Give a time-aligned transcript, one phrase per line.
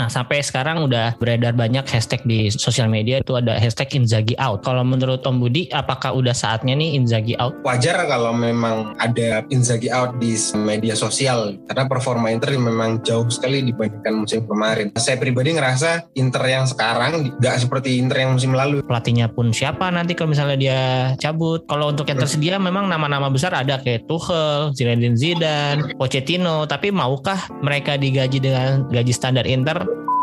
[0.00, 4.64] Nah, sampai sekarang udah beredar banyak hashtag di sosial media itu ada hashtag Inzaghi out.
[4.64, 7.52] Kalau menurut Om Budi, apakah udah saatnya nih Inzaghi out?
[7.68, 13.60] Wajar kalau memang ada Inzaghi out di media sosial karena performa Inter memang jauh sekali
[13.60, 14.88] dibandingkan musim kemarin.
[14.96, 18.80] Saya pribadi ngerasa Inter yang sekarang nggak seperti Inter yang musim lalu.
[18.80, 20.80] Pelatihnya pun siapa nanti kalau misalnya dia
[21.20, 21.68] cabut.
[21.68, 27.52] Kalau untuk yang tersedia memang nama-nama besar ada kayak Tuchel, Zinedine Zidane, Pochettino, tapi maukah
[27.60, 30.19] mereka digaji dengan gaji standar Inter Thank you.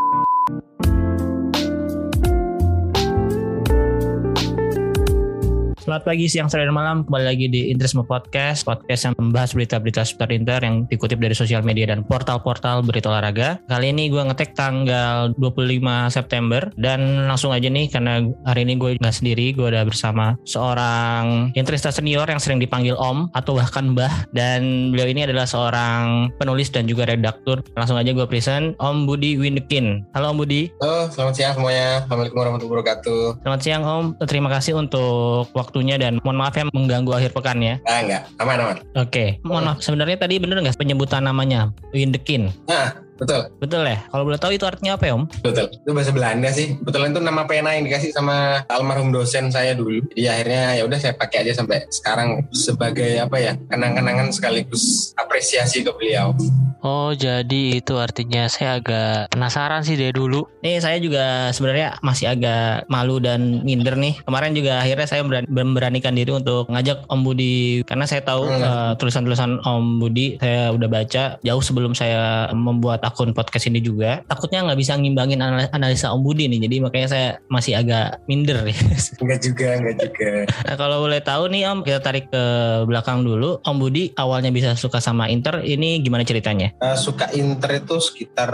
[5.97, 7.01] Selamat pagi, siang, sore, dan malam.
[7.09, 8.61] Kembali lagi di Interisme Podcast.
[8.61, 13.57] Podcast yang membahas berita-berita seputar Inter yang dikutip dari sosial media dan portal-portal berita olahraga.
[13.65, 16.69] Kali ini gue ngetek tanggal 25 September.
[16.77, 19.57] Dan langsung aja nih, karena hari ini gue nggak sendiri.
[19.57, 24.29] Gue udah bersama seorang Interista senior yang sering dipanggil Om atau bahkan Mbah.
[24.29, 27.65] Dan beliau ini adalah seorang penulis dan juga redaktur.
[27.73, 30.05] Langsung aja gue present Om Budi Windekin.
[30.13, 30.69] Halo Om Budi.
[30.77, 32.05] Halo, selamat siang semuanya.
[32.05, 33.21] Assalamualaikum warahmatullahi wabarakatuh.
[33.41, 34.05] Selamat siang Om.
[34.29, 37.79] Terima kasih untuk waktu waktunya dan mohon maaf ya mengganggu akhir pekan ya.
[37.87, 38.77] Ah enggak, aman aman.
[38.99, 39.27] Oke, okay.
[39.47, 42.51] mohon maaf sebenarnya tadi bener nggak penyebutan namanya Windekin?
[42.67, 43.41] Nah, Betul.
[43.57, 43.99] Betul ya?
[44.07, 45.25] Kalau boleh tahu itu artinya apa ya Om?
[45.41, 45.67] Betul.
[45.73, 46.77] Itu bahasa Belanda sih.
[46.79, 50.05] Betul itu nama pena yang dikasih sama almarhum dosen saya dulu.
[50.13, 53.53] Jadi akhirnya ya udah saya pakai aja sampai sekarang sebagai apa ya?
[53.67, 56.37] Kenang-kenangan sekaligus apresiasi ke beliau.
[56.85, 60.45] Oh, jadi itu artinya saya agak penasaran sih dari dulu.
[60.61, 64.21] Nih saya juga sebenarnya masih agak malu dan minder nih.
[64.21, 68.61] Kemarin juga akhirnya saya memberanikan diri untuk ngajak Om Budi karena saya tahu hmm.
[68.61, 74.21] uh, tulisan-tulisan Om Budi saya udah baca jauh sebelum saya membuat akun podcast ini juga
[74.27, 78.75] takutnya nggak bisa ngimbangin analisa Om Budi nih jadi makanya saya masih agak minder ya.
[79.23, 80.31] Enggak juga enggak juga.
[80.67, 82.43] Nah kalau boleh tahu nih Om kita tarik ke
[82.85, 83.63] belakang dulu.
[83.63, 86.75] Om Budi awalnya bisa suka sama Inter ini gimana ceritanya?
[86.83, 88.51] Uh, suka Inter itu sekitar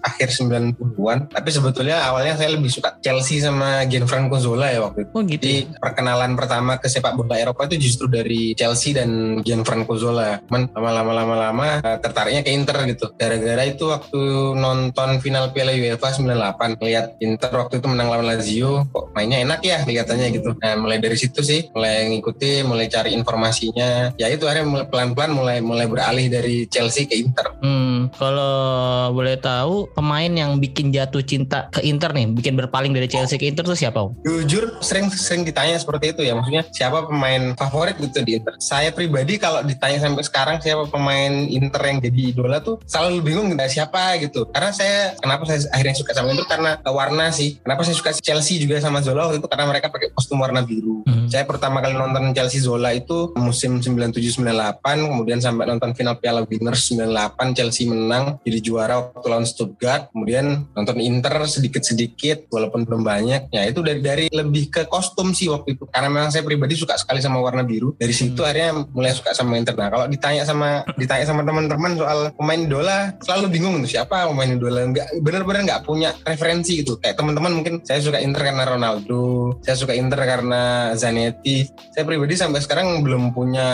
[0.00, 5.12] akhir 90-an tapi sebetulnya awalnya saya lebih suka Chelsea sama Gianfranco Zola ya waktu itu.
[5.12, 9.96] Oh gitu jadi perkenalan pertama ke sepak bola Eropa itu justru dari Chelsea dan Gianfranco
[9.96, 10.38] Zola.
[10.46, 13.10] Cuman lama-lama lama-lama uh, tertariknya ke Inter gitu.
[13.16, 14.20] Gara-gara itu itu waktu
[14.60, 19.64] nonton final Piala UEFA 98 lihat Inter waktu itu menang lawan Lazio kok mainnya enak
[19.64, 20.52] ya kelihatannya gitu.
[20.60, 24.12] Nah mulai dari situ sih mulai ngikuti mulai cari informasinya.
[24.20, 27.56] Ya itu akhirnya pelan-pelan mulai mulai beralih dari Chelsea ke Inter.
[27.64, 33.08] Hmm, kalau boleh tahu pemain yang bikin jatuh cinta ke Inter nih bikin berpaling dari
[33.08, 36.36] Chelsea ke Inter tuh siapa jujur sering sering ditanya seperti itu ya.
[36.36, 38.60] Maksudnya siapa pemain favorit gitu di Inter?
[38.60, 43.48] Saya pribadi kalau ditanya sampai sekarang siapa pemain Inter yang jadi idola tuh selalu bingung
[43.70, 44.50] siapa gitu.
[44.50, 47.62] Karena saya kenapa saya akhirnya suka sama itu karena warna sih.
[47.62, 49.48] Kenapa saya suka Chelsea juga sama Zola waktu itu?
[49.48, 51.02] Karena mereka pakai kostum warna biru.
[51.06, 51.30] Hmm.
[51.30, 56.90] saya pertama kali nonton Chelsea Zola itu musim 97-98 kemudian sampai nonton final Piala Winners
[56.90, 63.52] 98 Chelsea menang jadi juara waktu lawan Stuttgart kemudian nonton Inter sedikit-sedikit walaupun belum banyak.
[63.54, 65.84] Ya itu dari dari lebih ke kostum sih waktu itu.
[65.90, 67.94] Karena memang saya pribadi suka sekali sama warna biru.
[67.96, 68.48] Dari situ hmm.
[68.48, 69.76] akhirnya mulai suka sama Inter.
[69.78, 74.88] Nah kalau ditanya sama ditanya sama teman-teman soal pemain idola selalu bingung siapa pemain idola
[74.88, 76.96] nggak benar-benar nggak punya referensi gitu.
[76.96, 81.68] Kayak teman-teman mungkin saya suka Inter karena Ronaldo saya suka Inter karena Zanetti.
[81.92, 83.68] Saya pribadi sampai sekarang belum punya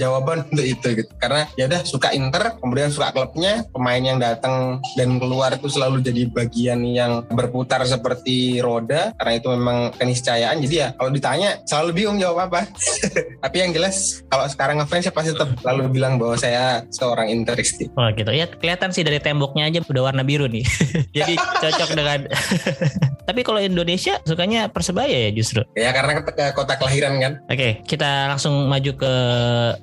[0.00, 1.12] jawaban untuk itu gitu.
[1.20, 6.00] Karena ya udah suka Inter kemudian suka klubnya pemain yang datang dan keluar itu selalu
[6.00, 9.12] jadi bagian yang berputar seperti roda.
[9.20, 10.64] Karena itu memang keniscayaan.
[10.64, 12.64] Jadi ya kalau ditanya selalu bingung jawab apa.
[13.44, 17.90] Tapi yang jelas kalau sekarang ngefans saya pasti tetap selalu bilang bahwa saya seorang Interisti.
[17.98, 18.30] Oh gitu.
[18.32, 20.64] Ya kelihatan sih dari temboknya aja udah warna biru nih.
[21.18, 22.18] Jadi cocok dengan
[23.24, 25.64] Tapi kalau Indonesia sukanya Persebaya ya justru.
[25.74, 26.20] Ya karena
[26.52, 27.32] kota kelahiran kan.
[27.48, 29.12] Oke, kita langsung maju ke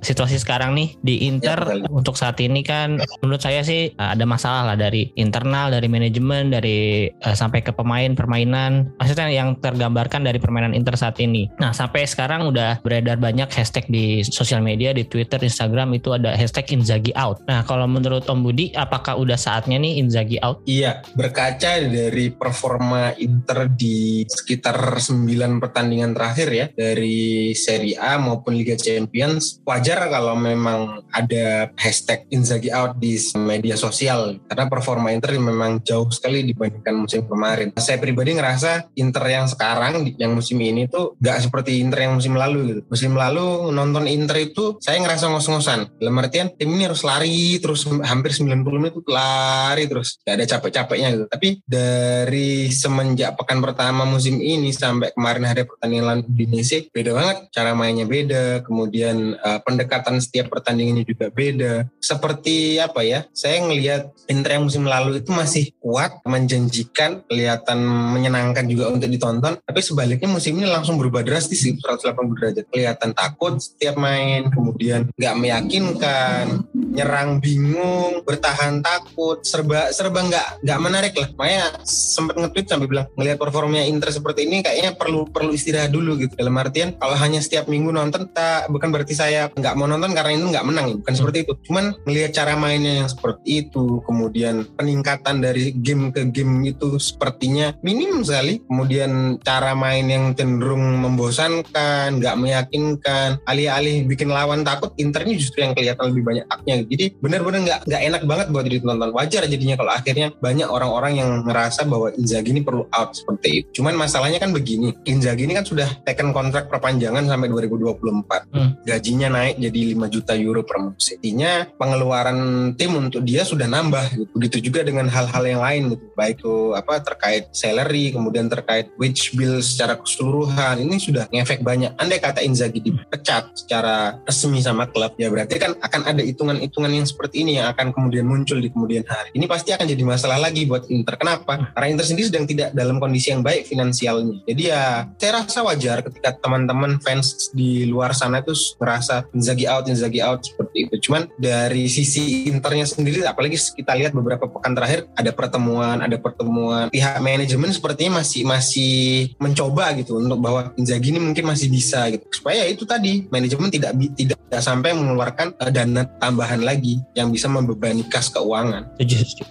[0.06, 4.26] situasi sekarang nih di Inter ya, untuk saat ini kan menurut saya sih uh, ada
[4.30, 8.94] masalah lah dari internal, dari manajemen, dari uh, sampai ke pemain, permainan.
[9.02, 11.50] Maksudnya yang tergambarkan dari permainan Inter saat ini.
[11.58, 16.38] Nah sampai sekarang udah beredar banyak hashtag di sosial media, di Twitter, Instagram itu ada
[16.38, 17.42] hashtag Inzaghi out.
[17.50, 18.70] Nah kalau menurut Om Budi,
[19.02, 20.62] apakah udah saatnya nih Inzaghi out?
[20.70, 28.54] Iya, berkaca dari performa Inter di sekitar 9 pertandingan terakhir ya dari Serie A maupun
[28.54, 35.34] Liga Champions, wajar kalau memang ada hashtag Inzaghi out di media sosial karena performa Inter
[35.42, 37.74] memang jauh sekali dibandingkan musim kemarin.
[37.82, 42.38] Saya pribadi ngerasa Inter yang sekarang yang musim ini tuh gak seperti Inter yang musim
[42.38, 42.82] lalu gitu.
[42.86, 45.98] Musim lalu nonton Inter itu saya ngerasa ngos-ngosan.
[45.98, 50.18] Dalam artian tim ini harus lari terus hampir 90 menit itu lari terus.
[50.26, 51.26] Gak ada capek-capeknya gitu.
[51.30, 57.38] Tapi dari semenjak pekan pertama musim ini sampai kemarin hari pertandingan lawan Udinese beda banget.
[57.54, 61.86] Cara mainnya beda kemudian uh, pendekatan setiap pertandingannya juga beda.
[62.02, 68.66] Seperti apa ya saya ngelihat Inter yang musim lalu itu masih kuat menjanjikan kelihatan menyenangkan
[68.66, 69.62] juga untuk ditonton.
[69.62, 72.66] Tapi sebaliknya musim ini langsung berubah drastis 180 derajat.
[72.72, 80.80] Kelihatan takut setiap main kemudian nggak meyakinkan nyerang bingung, bertahan takut, serba serba nggak nggak
[80.80, 81.30] menarik lah.
[81.40, 86.20] Makanya sempat nge-tweet sampai bilang ngelihat performanya Inter seperti ini kayaknya perlu perlu istirahat dulu
[86.20, 86.36] gitu.
[86.36, 90.32] Dalam artian kalau hanya setiap minggu nonton tak bukan berarti saya nggak mau nonton karena
[90.36, 91.54] ini nggak menang, bukan seperti itu.
[91.72, 97.74] Cuman melihat cara mainnya yang seperti itu, kemudian peningkatan dari game ke game itu sepertinya
[97.82, 98.60] minim sekali.
[98.68, 105.64] Kemudian cara main yang cenderung membosankan, nggak meyakinkan, alih-alih bikin lawan takut, Inter ini justru
[105.64, 109.10] yang kelihatan lebih banyak taknya jadi benar-benar nggak nggak enak banget buat ditonton.
[109.16, 113.82] Wajar jadinya kalau akhirnya banyak orang-orang yang ngerasa bahwa Inzaghi ini perlu out seperti itu.
[113.82, 118.52] Cuman masalahnya kan begini, Inzaghi ini kan sudah taken kontrak perpanjangan sampai 2024.
[118.52, 118.76] Hmm.
[118.84, 121.16] Gajinya naik jadi 5 juta euro per musim.
[121.22, 122.40] Artinya pengeluaran
[122.76, 124.32] tim untuk dia sudah nambah gitu.
[124.36, 126.06] Begitu juga dengan hal-hal yang lain gitu.
[126.18, 130.82] Baik itu apa terkait salary, kemudian terkait wage bill secara keseluruhan.
[130.82, 131.94] Ini sudah ngefek banyak.
[132.02, 136.88] Andai kata Inzaghi dipecat secara resmi sama klub, ya berarti kan akan ada hitungan hitungan
[136.96, 139.36] yang seperti ini yang akan kemudian muncul di kemudian hari.
[139.36, 141.20] Ini pasti akan jadi masalah lagi buat Inter.
[141.20, 141.76] Kenapa?
[141.76, 144.48] Karena Inter sendiri sedang tidak dalam kondisi yang baik finansialnya.
[144.48, 149.92] Jadi ya saya rasa wajar ketika teman-teman fans di luar sana itu merasa Inzaghi out,
[149.92, 151.12] Inzaghi out seperti itu.
[151.12, 156.88] Cuman dari sisi Internya sendiri, apalagi kita lihat beberapa pekan terakhir ada pertemuan, ada pertemuan
[156.88, 158.94] pihak manajemen sepertinya masih masih
[159.36, 162.24] mencoba gitu untuk bahwa Inzaghi ini mungkin masih bisa gitu.
[162.32, 168.06] Supaya itu tadi manajemen tidak tidak sampai mengeluarkan uh, dana tambahan lagi yang bisa membebani
[168.08, 168.88] kas keuangan.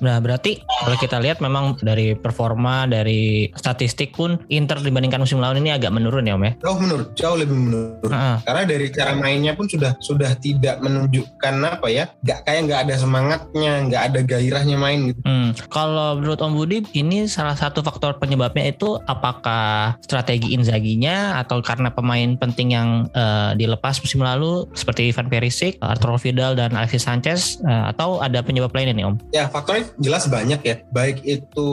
[0.01, 5.61] Nah berarti kalau kita lihat memang dari performa dari statistik pun Inter dibandingkan musim lalu
[5.61, 6.53] ini agak menurun ya Om ya?
[6.63, 8.11] Jauh menurun, jauh lebih menurun.
[8.11, 8.37] Uh-huh.
[8.47, 12.95] Karena dari cara mainnya pun sudah sudah tidak menunjukkan apa ya, nggak kayak nggak ada
[12.97, 15.21] semangatnya, nggak ada gairahnya main gitu.
[15.25, 15.51] Hmm.
[15.69, 21.93] Kalau menurut Om Budi ini salah satu faktor penyebabnya itu apakah strategi Inzaghi-nya atau karena
[21.93, 27.59] pemain penting yang uh, dilepas musim lalu seperti Ivan Perisic, Arturo Vidal dan Alexis Sanchez
[27.65, 29.17] uh, atau ada penyebab lainnya nih Om?
[29.33, 31.69] Ya faktornya jelas banyak ya, baik itu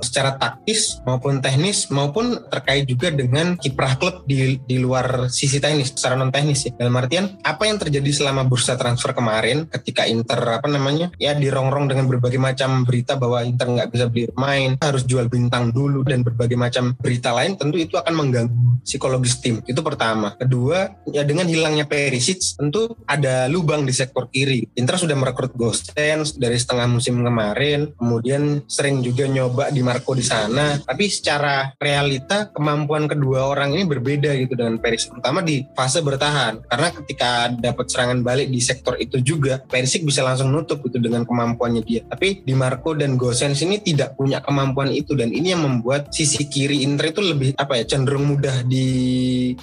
[0.00, 5.92] secara taktis maupun teknis maupun terkait juga dengan kiprah klub di di luar sisi teknis,
[5.92, 6.72] secara non teknis ya.
[6.74, 11.90] Dalam artian apa yang terjadi selama bursa transfer kemarin ketika Inter apa namanya ya dirongrong
[11.92, 16.24] dengan berbagai macam berita bahwa Inter nggak bisa beli pemain, harus jual bintang dulu dan
[16.24, 19.60] berbagai macam berita lain tentu itu akan mengganggu psikologis tim.
[19.66, 20.34] Itu pertama.
[20.38, 26.38] Kedua ya dengan hilangnya Perisic tentu ada lubang di sektor kiri Inter sudah merekrut Gosens
[26.38, 30.78] dari setengah musim kemarin, kemudian sering juga nyoba di Marco di sana.
[30.78, 36.62] Tapi secara realita kemampuan kedua orang ini berbeda gitu dengan Perisic, terutama di fase bertahan.
[36.70, 41.26] Karena ketika dapat serangan balik di sektor itu juga, Perisic bisa langsung nutup gitu dengan
[41.26, 42.06] kemampuannya dia.
[42.06, 46.46] Tapi di Marco dan Gosens ini tidak punya kemampuan itu dan ini yang membuat sisi
[46.46, 48.86] kiri Inter itu lebih apa ya cenderung mudah di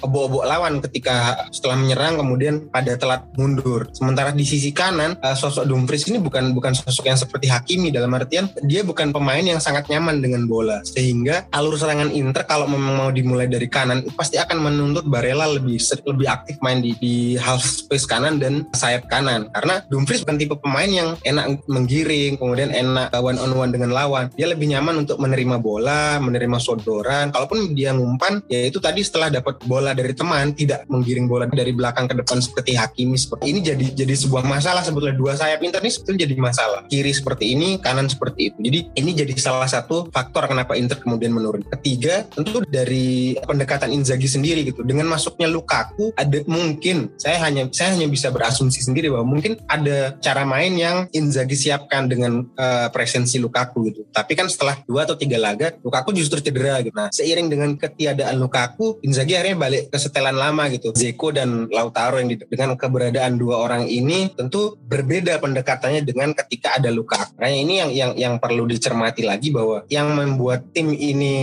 [0.04, 3.88] obok-obok lawan ketika setelah menyerang kemudian pada telat mundur.
[3.96, 7.92] Sementara di sisi kanan kanan uh, sosok Dumfries ini bukan bukan sosok yang seperti Hakimi
[7.92, 10.80] dalam artian dia bukan pemain yang sangat nyaman dengan bola.
[10.80, 15.76] Sehingga alur serangan Inter kalau memang mau dimulai dari kanan pasti akan menuntut Barella lebih
[16.08, 19.52] lebih aktif main di, di half space kanan dan sayap kanan.
[19.52, 24.32] Karena Dumfries bukan tipe pemain yang enak menggiring kemudian enak one on one dengan lawan.
[24.32, 27.28] Dia lebih nyaman untuk menerima bola menerima sodoran.
[27.28, 31.76] Kalaupun dia ngumpan ya itu tadi setelah dapat bola dari teman tidak menggiring bola dari
[31.76, 35.80] belakang ke depan seperti Hakimi seperti ini jadi jadi sebuah masalah sebetulnya dua sayap Inter
[35.82, 36.80] ini sebetulnya jadi masalah.
[36.90, 38.58] Kiri seperti ini, kanan seperti itu.
[38.58, 41.64] Jadi ini jadi salah satu faktor kenapa Inter kemudian menurun.
[41.78, 44.84] Ketiga, tentu dari pendekatan Inzaghi sendiri gitu.
[44.84, 50.14] Dengan masuknya Lukaku, ada mungkin saya hanya saya hanya bisa berasumsi sendiri bahwa mungkin ada
[50.18, 54.02] cara main yang Inzaghi siapkan dengan uh, presensi Lukaku gitu.
[54.12, 56.94] Tapi kan setelah dua atau tiga laga, Lukaku justru cedera gitu.
[56.94, 60.92] Nah, seiring dengan ketiadaan Lukaku, Inzaghi akhirnya balik ke setelan lama gitu.
[60.92, 66.92] Zeko dan Lautaro yang dengan keberadaan dua orang ini tentu berbeda pendekatannya dengan ketika ada
[66.92, 67.38] Lukaku.
[67.38, 71.36] Nah, ini yang yang yang perlu dicermati lagi bahwa yang membuat tim ini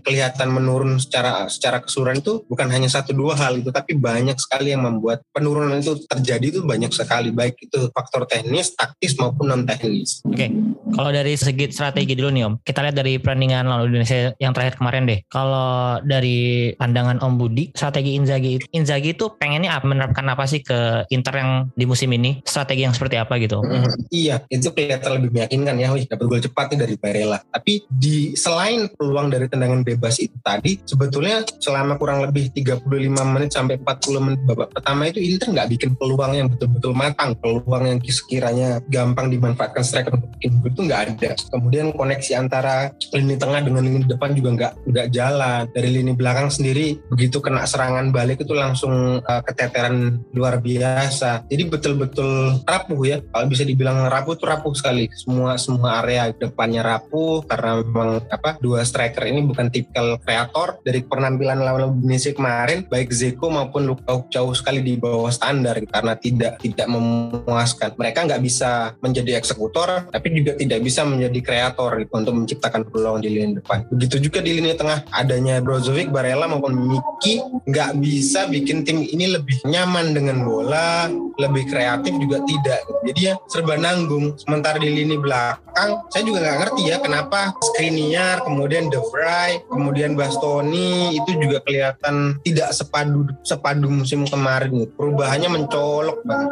[0.00, 4.72] kelihatan menurun secara secara keseluruhan itu bukan hanya satu dua hal itu, tapi banyak sekali
[4.72, 9.62] yang membuat penurunan itu terjadi itu banyak sekali baik itu faktor teknis, taktis maupun non
[9.68, 10.24] teknis.
[10.24, 10.48] Oke, okay.
[10.96, 14.80] kalau dari segi strategi dulu nih Om, kita lihat dari perandingan lalu Indonesia yang terakhir
[14.80, 15.20] kemarin deh.
[15.28, 21.36] Kalau dari pandangan Om Budi, strategi Inzaghi Inzaghi itu pengennya menerapkan apa sih ke Inter
[21.36, 22.40] yang di musim ini?
[22.48, 23.60] Strategi yang seperti apa gitu?
[23.60, 27.38] Mm, iya, itu kelihatan lebih meyakinkan ya, wih dapat gol cepat nih dari Barella.
[27.42, 32.88] Tapi di selain peluang dari tendangan bebas itu tadi, sebetulnya selama kurang lebih 35
[33.28, 37.84] menit sampai 40 menit babak pertama itu Inter nggak bikin peluang yang betul-betul matang, peluang
[37.88, 41.30] yang sekiranya gampang dimanfaatkan striker untuk bikin itu nggak ada.
[41.50, 45.62] Kemudian koneksi antara lini tengah dengan lini depan juga nggak nggak jalan.
[45.72, 51.48] Dari lini belakang sendiri begitu kena serangan balik itu langsung uh, keteteran luar biasa.
[51.48, 53.16] Jadi betul-betul rapuh ya.
[53.20, 55.06] Kalau bisa dibilang rapuh itu rapuh sekali.
[55.12, 61.04] Semua semua area depannya rapuh karena memang apa dua striker ini bukan tipikal kreator dari
[61.04, 66.58] penampilan lawan Indonesia kemarin baik Zeko maupun Lukaku jauh sekali di bawah standar karena tidak
[66.62, 67.94] tidak memuaskan.
[67.98, 73.20] Mereka nggak bisa menjadi eksekutor tapi juga tidak bisa menjadi kreator gitu, untuk menciptakan peluang
[73.20, 73.84] di lini depan.
[73.92, 79.32] Begitu juga di lini tengah adanya Brozovic, Barella maupun Miki nggak bisa bikin tim ini
[79.32, 82.80] lebih nyaman dengan bola, lebih kreatif juga tidak.
[83.08, 84.36] Jadi ya serba nanggung.
[84.36, 90.12] Sementara di lini belakang saya juga nggak ngerti ya kenapa Skriniar, kemudian De Vrij, kemudian
[90.12, 94.84] Bastoni itu juga kelihatan tidak sepadu sepadu musim kemarin.
[94.92, 96.50] Perubahannya mencolok banget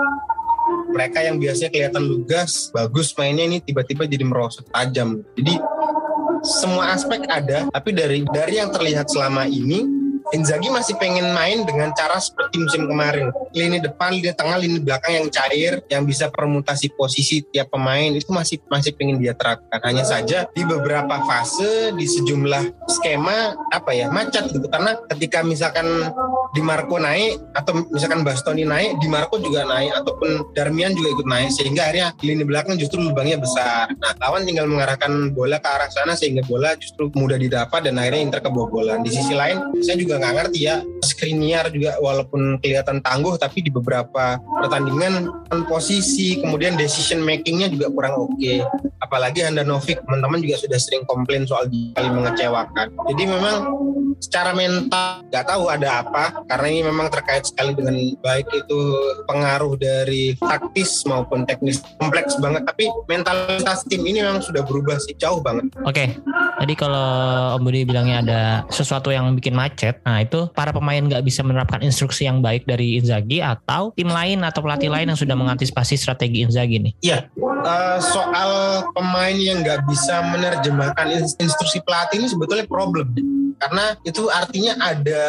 [0.90, 5.22] mereka yang biasanya kelihatan lugas, bagus mainnya ini tiba-tiba jadi merosot tajam.
[5.38, 5.54] Jadi
[6.42, 9.99] semua aspek ada, tapi dari dari yang terlihat selama ini
[10.30, 13.34] Inzaghi masih pengen main dengan cara seperti musim kemarin.
[13.50, 18.30] Lini depan, lini tengah, lini belakang yang cair, yang bisa permutasi posisi tiap pemain itu
[18.30, 19.82] masih masih pengen dia terapkan.
[19.82, 25.86] Hanya saja di beberapa fase di sejumlah skema apa ya macet gitu karena ketika misalkan
[26.50, 31.26] Di Marco naik atau misalkan Bastoni naik, Di Marco juga naik ataupun Darmian juga ikut
[31.30, 33.86] naik sehingga akhirnya lini belakang justru lubangnya besar.
[33.94, 38.20] Nah, lawan tinggal mengarahkan bola ke arah sana sehingga bola justru mudah didapat dan akhirnya
[38.26, 39.06] Inter kebobolan.
[39.06, 43.72] Di sisi lain, saya juga nggak ngerti ya Skriniar juga walaupun kelihatan tangguh tapi di
[43.72, 45.32] beberapa pertandingan
[45.66, 48.60] posisi kemudian decision makingnya juga kurang oke okay.
[49.00, 53.56] apalagi Handanovic teman-teman juga sudah sering komplain soal dia paling mengecewakan jadi memang
[54.20, 58.80] secara mental nggak tahu ada apa karena ini memang terkait sekali dengan baik itu
[59.24, 65.16] pengaruh dari taktis maupun teknis kompleks banget tapi mentalitas tim ini memang sudah berubah sih
[65.16, 66.20] jauh banget oke okay.
[66.60, 67.08] Tadi kalau
[67.56, 71.80] Om Budi bilangnya ada sesuatu yang bikin macet, nah itu para pemain nggak bisa menerapkan
[71.80, 76.44] instruksi yang baik dari Inzaghi atau tim lain atau pelatih lain yang sudah mengantisipasi strategi
[76.44, 76.92] Inzaghi nih?
[77.00, 77.32] Iya,
[77.64, 83.08] uh, soal pemain yang nggak bisa menerjemahkan instruksi pelatih ini sebetulnya problem
[83.60, 85.24] karena itu artinya ada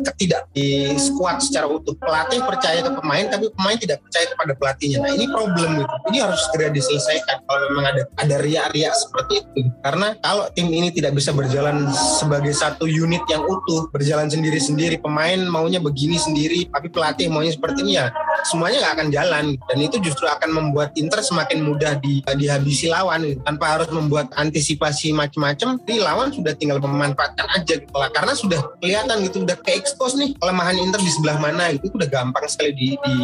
[0.00, 1.92] ketidak di squad secara utuh.
[2.00, 4.98] Pelatih percaya ke pemain tapi pemain tidak percaya kepada pelatihnya.
[5.04, 9.60] Nah ini problem itu ini harus segera diselesaikan kalau memang ada ada riak-riak seperti itu.
[9.84, 15.38] Karena kalau tim ini tidak bisa berjalan sebagai satu unit yang utuh berjalan sendiri-sendiri pemain
[15.44, 18.08] maunya begini sendiri tapi pelatih maunya seperti ini ya
[18.48, 19.44] semuanya nggak akan jalan.
[19.68, 23.36] Dan itu justru akan membuat Inter semakin mudah di, dihabisi lawan.
[23.42, 29.26] Tanpa harus membuat antisipasi macam-macam di lawan sudah tinggal memanfaatkan aja lah karena sudah kelihatan
[29.26, 32.88] gitu udah ke expose nih kelemahan Inter di sebelah mana gitu udah gampang sekali di,
[33.02, 33.16] di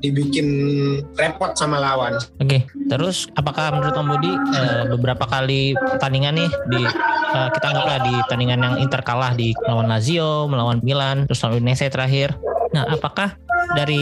[0.00, 0.48] dibikin
[1.14, 2.16] repot sama lawan.
[2.40, 2.60] Oke, okay.
[2.88, 6.82] terus apakah menurut Om Budi eh, beberapa kali pertandingan nih di
[7.36, 11.60] eh, kita anggaplah di pertandingan yang Inter kalah di melawan Lazio, melawan Milan, terus lawan
[11.60, 12.34] Udinese terakhir.
[12.70, 13.34] Nah, apakah
[13.74, 13.98] dari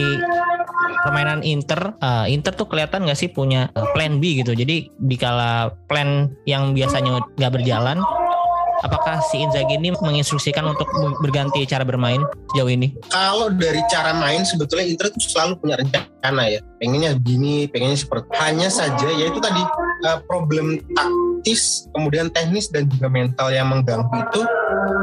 [1.05, 4.53] permainan Inter, uh, Inter tuh kelihatan nggak sih punya plan B gitu.
[4.53, 8.03] Jadi dikala plan yang biasanya nggak berjalan,
[8.83, 10.87] apakah si Inzaghi ini menginstruksikan untuk
[11.23, 12.95] berganti cara bermain sejauh ini?
[13.11, 16.61] Kalau dari cara main sebetulnya Inter itu selalu punya rencana ya.
[16.79, 19.63] Pengennya begini, pengennya seperti hanya saja yaitu tadi
[20.07, 24.41] uh, problem taktis, kemudian teknis dan juga mental yang mengganggu itu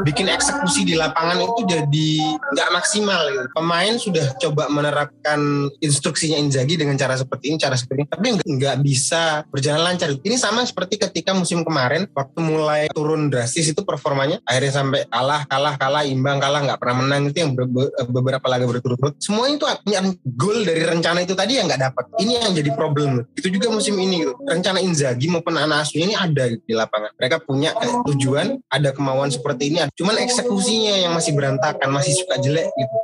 [0.03, 2.11] bikin eksekusi di lapangan itu jadi
[2.53, 3.47] nggak maksimal gitu.
[3.55, 8.77] Pemain sudah coba menerapkan instruksinya Inzaghi dengan cara seperti ini, cara seperti ini, tapi nggak
[8.81, 10.11] bisa berjalan lancar.
[10.15, 15.41] Ini sama seperti ketika musim kemarin waktu mulai turun drastis itu performanya akhirnya sampai kalah,
[15.49, 17.51] kalah, kalah, imbang, kalah, nggak pernah menang itu yang
[18.09, 19.17] beberapa laga berturut-turut.
[19.19, 22.05] Semua itu artinya gol dari rencana itu tadi yang nggak dapat.
[22.21, 23.25] Ini yang jadi problem.
[23.35, 24.33] Itu juga musim ini gitu.
[24.45, 27.11] Rencana Inzaghi maupun anak asuhnya ini ada gitu, di lapangan.
[27.17, 29.74] Mereka punya kayak tujuan, ada kemauan seperti ini.
[29.99, 32.97] Cuman eksekusinya yang masih berantakan, masih suka jelek gitu.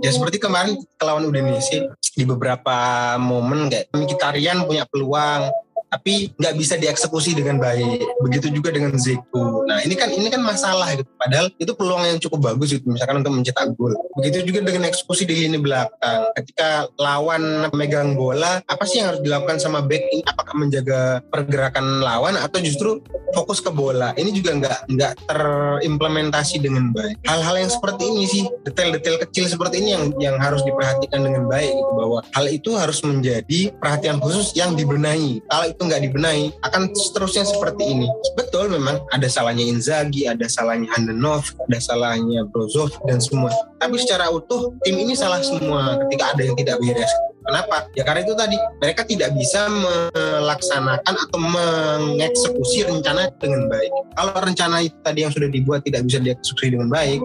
[0.00, 2.76] Ya seperti kemarin kelawan Udinese di beberapa
[3.16, 5.48] momen kayak Mkhitaryan punya peluang,
[5.90, 8.06] tapi nggak bisa dieksekusi dengan baik.
[8.22, 9.66] Begitu juga dengan Zeko.
[9.66, 11.10] Nah ini kan ini kan masalah gitu.
[11.18, 13.92] Padahal itu peluang yang cukup bagus gitu, misalkan untuk mencetak gol.
[14.22, 16.30] Begitu juga dengan eksekusi di lini belakang.
[16.38, 20.22] Ketika lawan megang bola, apa sih yang harus dilakukan sama back ini?
[20.30, 23.02] Apakah menjaga pergerakan lawan atau justru
[23.34, 24.14] fokus ke bola?
[24.14, 27.18] Ini juga nggak nggak terimplementasi dengan baik.
[27.26, 31.74] Hal-hal yang seperti ini sih, detail-detail kecil seperti ini yang yang harus diperhatikan dengan baik
[31.74, 35.42] gitu bahwa hal itu harus menjadi perhatian khusus yang dibenahi.
[35.50, 38.08] Kalau nggak dibenahi akan seterusnya seperti ini.
[38.36, 43.48] Betul memang ada salahnya Inzaghi, ada salahnya Handenov, ada salahnya Brozov dan semua.
[43.80, 47.12] Tapi secara utuh tim ini salah semua ketika ada yang tidak beres.
[47.40, 47.88] Kenapa?
[47.96, 49.66] Ya karena itu tadi mereka tidak bisa
[50.12, 53.90] melaksanakan atau mengeksekusi rencana dengan baik.
[54.14, 57.24] Kalau rencana itu tadi yang sudah dibuat tidak bisa dieksekusi dengan baik,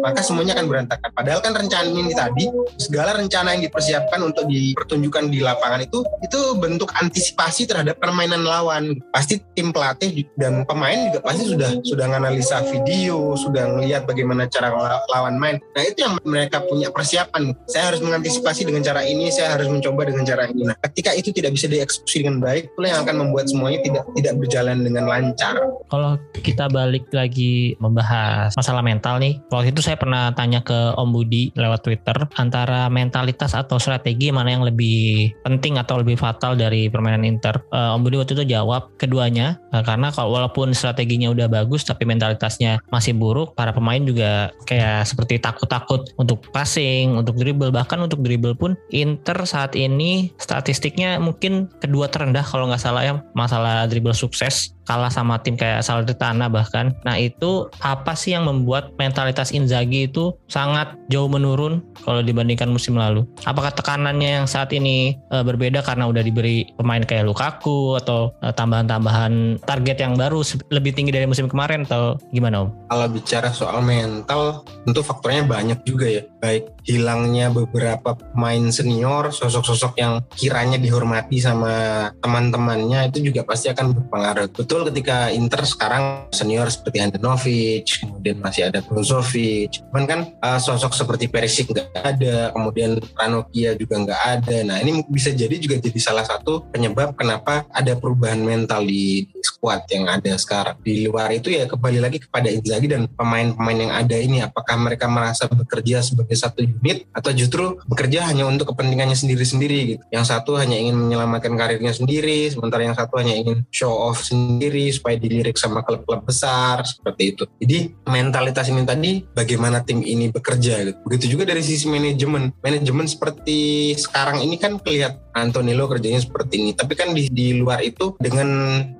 [0.00, 1.10] maka semuanya akan berantakan.
[1.12, 2.44] Padahal kan rencana ini tadi,
[2.80, 8.96] segala rencana yang dipersiapkan untuk dipertunjukkan di lapangan itu, itu bentuk antisipasi terhadap permainan lawan.
[9.12, 14.72] Pasti tim pelatih dan pemain juga pasti sudah sudah menganalisa video, sudah melihat bagaimana cara
[15.10, 15.56] lawan main.
[15.76, 17.54] Nah itu yang mereka punya persiapan.
[17.70, 20.68] Saya harus mengantisipasi dengan cara ini, saya harus mencoba dengan cara ini.
[20.68, 24.34] Nah ketika itu tidak bisa dieksekusi dengan baik, itulah yang akan membuat semuanya tidak tidak
[24.38, 25.54] berjalan dengan lancar.
[25.90, 29.38] Kalau kita balik lagi membahas masalah mental nih,
[29.70, 34.66] itu saya pernah tanya ke Om Budi lewat Twitter antara mentalitas atau strategi mana yang
[34.66, 37.62] lebih penting atau lebih fatal dari permainan Inter.
[37.70, 42.02] Uh, Om Budi waktu itu jawab keduanya uh, karena kalau walaupun strateginya udah bagus tapi
[42.02, 48.20] mentalitasnya masih buruk, para pemain juga kayak seperti takut-takut untuk passing, untuk dribble bahkan untuk
[48.20, 54.16] dribble pun Inter saat ini statistiknya mungkin kedua terendah kalau nggak salah ya masalah dribble
[54.16, 56.90] sukses kalah sama tim kayak Salernitana bahkan.
[57.06, 62.98] Nah itu apa sih yang membuat mentalitas Inzaghi itu sangat jauh menurun kalau dibandingkan musim
[62.98, 63.22] lalu?
[63.46, 68.50] Apakah tekanannya yang saat ini uh, berbeda karena udah diberi pemain kayak Lukaku atau uh,
[68.50, 70.42] tambahan-tambahan target yang baru
[70.74, 72.90] lebih tinggi dari musim kemarin atau gimana Om?
[72.90, 76.26] Kalau bicara soal mental tentu faktornya banyak juga ya.
[76.40, 83.92] Baik hilangnya beberapa pemain senior, sosok-sosok yang kiranya dihormati sama teman-temannya itu juga pasti akan
[83.94, 84.48] berpengaruh.
[84.50, 89.84] Betul ketika Inter sekarang senior seperti Andanovic, kemudian masih ada Brozovic.
[89.86, 94.56] Cuman kan uh, sosok seperti Perisic nggak ada, kemudian Ranocchia juga nggak ada.
[94.66, 99.84] Nah ini bisa jadi juga jadi salah satu penyebab kenapa ada perubahan mental di squad
[99.92, 100.80] yang ada sekarang.
[100.80, 104.42] Di luar itu ya kembali lagi kepada Inzaghi dan pemain-pemain yang ada ini.
[104.42, 110.02] Apakah mereka merasa bekerja sebagai satu unit atau justru bekerja hanya untuk kepentingannya sendiri-sendiri gitu.
[110.10, 114.90] Yang satu hanya ingin menyelamatkan karirnya sendiri, sementara yang satu hanya ingin show off sendiri
[114.90, 117.44] supaya dilirik sama klub-klub besar seperti itu.
[117.62, 120.98] Jadi mentalitas ini tadi bagaimana tim ini bekerja gitu.
[121.06, 122.54] Begitu juga dari sisi manajemen.
[122.60, 126.70] Manajemen seperti sekarang ini kan kelihatan Antonio kerjanya seperti ini.
[126.74, 128.48] Tapi kan di, di luar itu dengan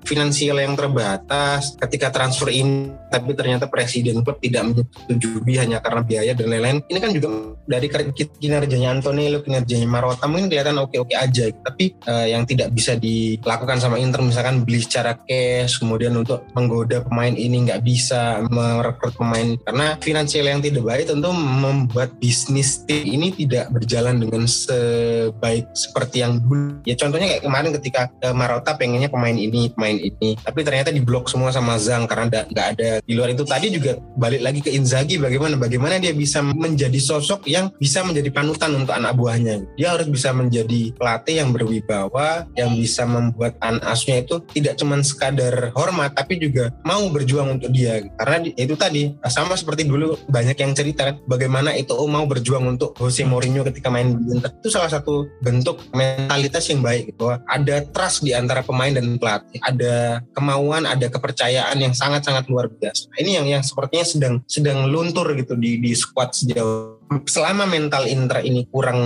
[0.05, 6.33] finansial yang terbatas ketika transfer ini tapi ternyata presiden klub tidak menyetujui hanya karena biaya
[6.33, 6.79] dan lain-lain.
[6.87, 7.29] Ini kan juga
[7.67, 7.91] dari
[8.39, 11.51] kinerjanya Antonio, kinerjanya Marota mungkin kelihatan oke-oke aja.
[11.51, 17.03] Tapi uh, yang tidak bisa dilakukan sama Inter misalkan beli secara cash kemudian untuk menggoda
[17.03, 23.35] pemain ini nggak bisa merekrut pemain karena finansial yang tidak baik tentu membuat bisnis ini
[23.35, 26.85] tidak berjalan dengan sebaik seperti yang dulu.
[26.85, 30.37] Ya contohnya kayak kemarin ketika uh, Marota pengennya pemain ini pemain ini.
[30.37, 33.43] Tapi ternyata diblok semua sama Zhang karena nggak ada di luar itu.
[33.43, 38.29] Tadi juga balik lagi ke Inzaghi bagaimana bagaimana dia bisa menjadi sosok yang bisa menjadi
[38.31, 39.65] panutan untuk anak buahnya.
[39.75, 45.01] Dia harus bisa menjadi pelatih yang berwibawa yang bisa membuat anak asuhnya itu tidak cuma
[45.01, 48.05] sekadar hormat tapi juga mau berjuang untuk dia.
[48.21, 52.93] Karena itu tadi sama seperti dulu banyak yang cerita kan bagaimana itu mau berjuang untuk
[52.99, 54.51] Jose Mourinho ketika main di Inter.
[54.61, 55.81] Itu salah satu bentuk
[56.19, 57.33] mentalitas yang baik gitu.
[57.49, 59.59] Ada trust di antara pemain dan pelatih.
[59.65, 63.09] Ada kemauan ada kepercayaan yang sangat-sangat luar biasa.
[63.19, 68.43] Ini yang yang sepertinya sedang sedang luntur gitu di di squad sejauh selama mental Inter
[68.47, 69.01] ini kurang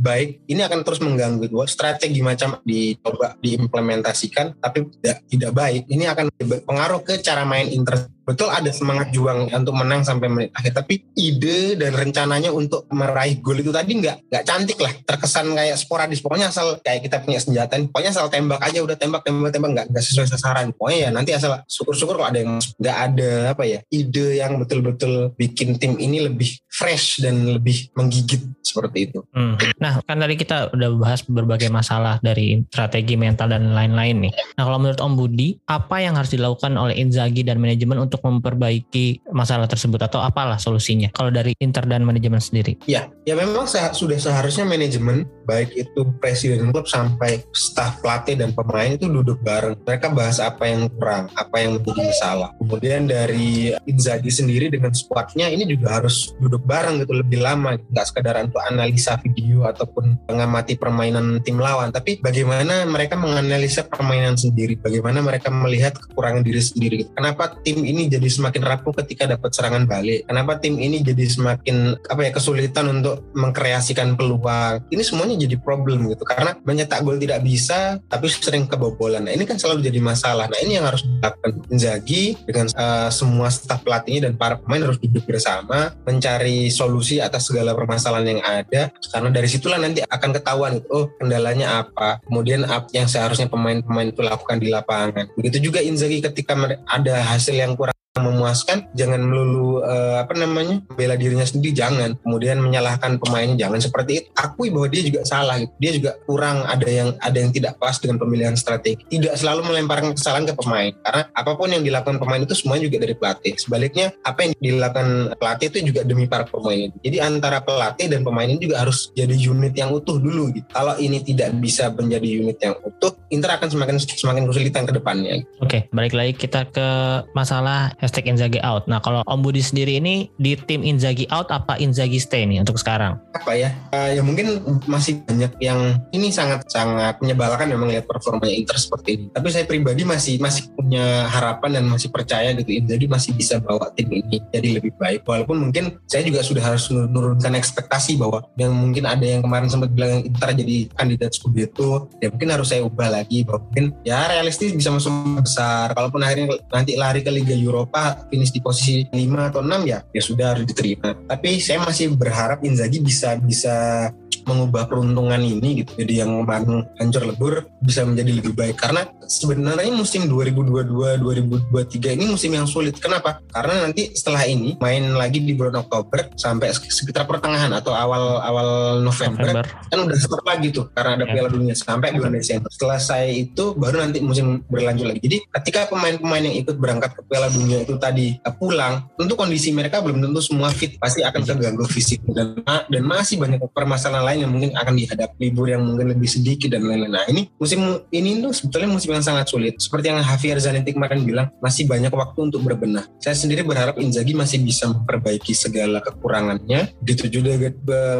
[0.00, 1.56] baik, ini akan terus mengganggu itu.
[1.68, 5.82] Strategi macam dicoba diimplementasikan, tapi tidak tidak baik.
[5.88, 6.26] Ini akan
[6.64, 11.02] pengaruh ke cara main Inter betul ada semangat juang untuk menang sampai menit akhir tapi
[11.18, 16.22] ide dan rencananya untuk meraih gol itu tadi nggak nggak cantik lah terkesan kayak sporadis
[16.22, 19.86] pokoknya asal kayak kita punya senjata pokoknya asal tembak aja udah tembak tembak tembak nggak
[19.90, 23.78] nggak sesuai sasaran pokoknya ya nanti asal syukur-syukur kalau ada yang nggak ada apa ya
[23.90, 29.20] ide yang betul-betul bikin tim ini lebih fresh dan lebih menggigit seperti itu.
[29.34, 29.58] Hmm.
[29.82, 34.32] Nah kan tadi kita udah bahas berbagai masalah dari strategi mental dan lain-lain nih.
[34.56, 39.26] Nah kalau menurut Om Budi apa yang harus dilakukan oleh Inzaghi dan manajemen untuk memperbaiki
[39.34, 41.10] masalah tersebut atau apalah solusinya?
[41.12, 42.78] Kalau dari Inter dan manajemen sendiri?
[42.86, 48.94] Ya, ya memang sudah seharusnya manajemen baik itu presiden klub sampai staf pelatih dan pemain
[48.94, 49.76] itu duduk bareng.
[49.84, 52.50] Mereka bahas apa yang kurang, apa yang menjadi masalah.
[52.58, 58.06] Kemudian dari Inzaghi sendiri dengan skuadnya ini juga harus duduk bareng gitu lebih lama, nggak
[58.06, 64.78] sekedar untuk analisa video ataupun mengamati permainan tim lawan, tapi bagaimana mereka menganalisa permainan sendiri,
[64.78, 66.98] bagaimana mereka melihat kekurangan diri sendiri.
[67.12, 70.24] Kenapa tim ini jadi semakin rapuh ketika dapat serangan balik?
[70.26, 74.84] Kenapa tim ini jadi semakin apa ya kesulitan untuk mengkreasikan peluang?
[74.88, 79.24] Ini semuanya jadi problem gitu karena menyetak gol tidak bisa tapi sering kebobolan.
[79.24, 80.50] Nah, ini kan selalu jadi masalah.
[80.50, 84.98] Nah, ini yang harus dilakukan Inzaghi dengan uh, semua staf pelatihnya dan para pemain harus
[84.98, 90.70] duduk bersama mencari solusi atas segala permasalahan yang ada karena dari situlah nanti akan ketahuan
[90.80, 92.18] gitu, oh kendalanya apa.
[92.26, 95.30] Kemudian yang seharusnya pemain-pemain itu lakukan di lapangan.
[95.38, 96.54] Begitu juga Inzaghi ketika
[96.88, 102.12] ada hasil yang kurang memuaskan jangan melulu uh, apa namanya bela dirinya sendiri jangan.
[102.20, 103.80] Kemudian menyalahkan pemainnya jangan.
[103.80, 105.72] Seperti itu akui bahwa dia juga salah gitu.
[105.80, 109.00] dia juga kurang ada yang ada yang tidak pas dengan pemilihan strategi.
[109.08, 112.98] Tidak selalu melemparkan kesalahan ke pemain karena apa pun yang dilakukan pemain itu semuanya juga
[113.00, 113.54] dari pelatih.
[113.56, 115.08] Sebaliknya apa yang dilakukan
[115.40, 116.92] pelatih itu juga demi para pemain.
[117.00, 120.68] Jadi antara pelatih dan pemain ini juga harus jadi unit yang utuh dulu gitu.
[120.68, 125.40] Kalau ini tidak bisa menjadi unit yang utuh Inter akan semakin semakin kesulitan ke depannya.
[125.64, 126.88] Oke balik lagi kita ke
[127.32, 128.90] masalah hashtag Inzaghi out.
[128.90, 132.76] Nah kalau Om Budi sendiri ini di tim Inzaghi out apa Inzaghi stay nih untuk
[132.76, 133.22] sekarang?
[133.38, 133.70] Apa ya?
[133.94, 134.58] Uh, ya mungkin
[134.90, 139.24] masih banyak yang ini sangat sangat menyebalkan memang lihat performanya Inter seperti ini.
[139.30, 143.94] Tapi saya pribadi masih masih punya harapan dan masih percaya gitu Inzaghi masih bisa bawa
[143.94, 145.22] tim ini jadi lebih baik.
[145.22, 149.94] Walaupun mungkin saya juga sudah harus menurunkan ekspektasi bahwa yang mungkin ada yang kemarin sempat
[149.94, 154.74] bilang Inter jadi kandidat Scudetto, ya mungkin harus saya ubah lagi bahwa mungkin ya realistis
[154.74, 155.94] bisa masuk besar.
[155.94, 160.00] Kalaupun akhirnya nanti lari ke Liga Eropa Eropa finish di posisi 5 atau 6 ya?
[160.16, 161.12] Ya sudah harus diterima.
[161.28, 164.08] Tapi saya masih berharap Inzaghi bisa bisa
[164.48, 166.02] mengubah peruntungan ini gitu.
[166.02, 168.76] Jadi yang kemarin hancur lebur bisa menjadi lebih baik.
[168.80, 172.98] Karena sebenarnya musim 2022-2023 ini musim yang sulit.
[172.98, 173.38] Kenapa?
[173.52, 178.68] Karena nanti setelah ini main lagi di bulan Oktober sampai sekitar pertengahan atau awal awal
[179.00, 179.66] November, November.
[179.88, 181.32] kan udah stop lagi tuh karena ada ya.
[181.38, 182.68] Piala Dunia sampai bulan Desember.
[182.72, 185.20] Setelah saya itu baru nanti musim berlanjut lagi.
[185.22, 189.98] Jadi ketika pemain-pemain yang ikut berangkat ke Piala Dunia itu tadi pulang tentu kondisi mereka
[190.00, 194.52] belum tentu semua fit pasti akan terganggu fisik dan dan masih banyak permasalahan lain yang
[194.52, 197.12] mungkin akan dihadapi libur yang mungkin lebih sedikit dan lain-lain.
[197.12, 199.74] Nah ini musim ini tuh sebetulnya musim yang sangat sulit.
[199.82, 203.04] Seperti yang Javier Zanetti kemarin bilang, masih banyak waktu untuk berbenah.
[203.18, 206.94] Saya sendiri berharap Inzaghi masih bisa memperbaiki segala kekurangannya.
[207.02, 207.58] Begitu juga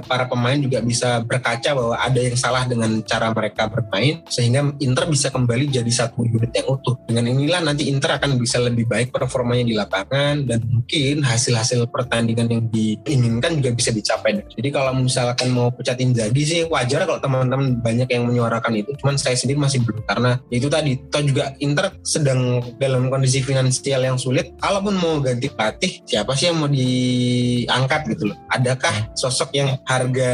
[0.05, 5.07] para pemain juga bisa berkaca bahwa ada yang salah dengan cara mereka bermain, sehingga Inter
[5.07, 6.99] bisa kembali jadi satu unit yang utuh.
[7.07, 9.15] Dengan inilah nanti Inter akan bisa lebih baik
[9.53, 14.41] performanya di lapangan dan mungkin hasil-hasil pertandingan yang diinginkan juga bisa dicapai.
[14.49, 18.97] Jadi kalau misalkan mau pecat Inzaghi sih wajar kalau teman-teman banyak yang menyuarakan itu.
[18.97, 20.97] Cuman saya sendiri masih belum karena itu tadi.
[21.13, 24.57] Toh juga Inter sedang dalam kondisi finansial yang sulit.
[24.57, 28.39] Kalaupun mau ganti pelatih, siapa sih yang mau diangkat gitu loh?
[28.49, 30.33] Adakah sosok yang harga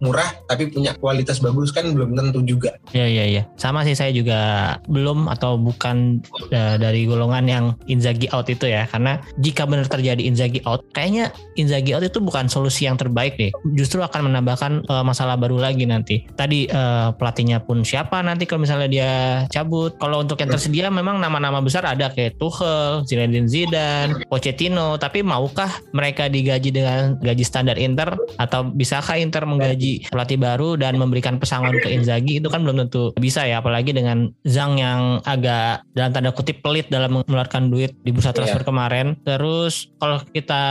[0.00, 2.80] murah tapi punya kualitas bagus kan belum tentu juga.
[2.96, 3.42] Iya iya iya.
[3.60, 4.40] Sama sih saya juga
[4.88, 8.86] belum atau bukan uh, dari golongan yang Inzaghi out itu ya.
[8.86, 13.50] Karena jika benar terjadi Inzaghi out, kayaknya Inzaghi out itu bukan solusi yang terbaik deh.
[13.74, 16.22] Justru akan menambahkan uh, masalah baru lagi nanti.
[16.38, 19.10] Tadi uh, pelatihnya pun siapa nanti kalau misalnya dia
[19.50, 19.98] cabut.
[19.98, 24.94] Kalau untuk yang tersedia memang nama-nama besar ada kayak Tuchel, Zinedine Zidane, Pochettino.
[24.96, 30.94] Tapi maukah mereka digaji dengan gaji standar Inter atau bisakah Inter menggaji pelatih baru dan
[31.00, 35.82] memberikan pesangon ke Inzaghi itu kan belum tentu bisa ya apalagi dengan Zhang yang agak
[35.96, 38.68] dalam tanda kutip pelit dalam mengeluarkan duit di bursa transfer yeah.
[38.68, 39.06] kemarin.
[39.22, 40.62] Terus kalau kita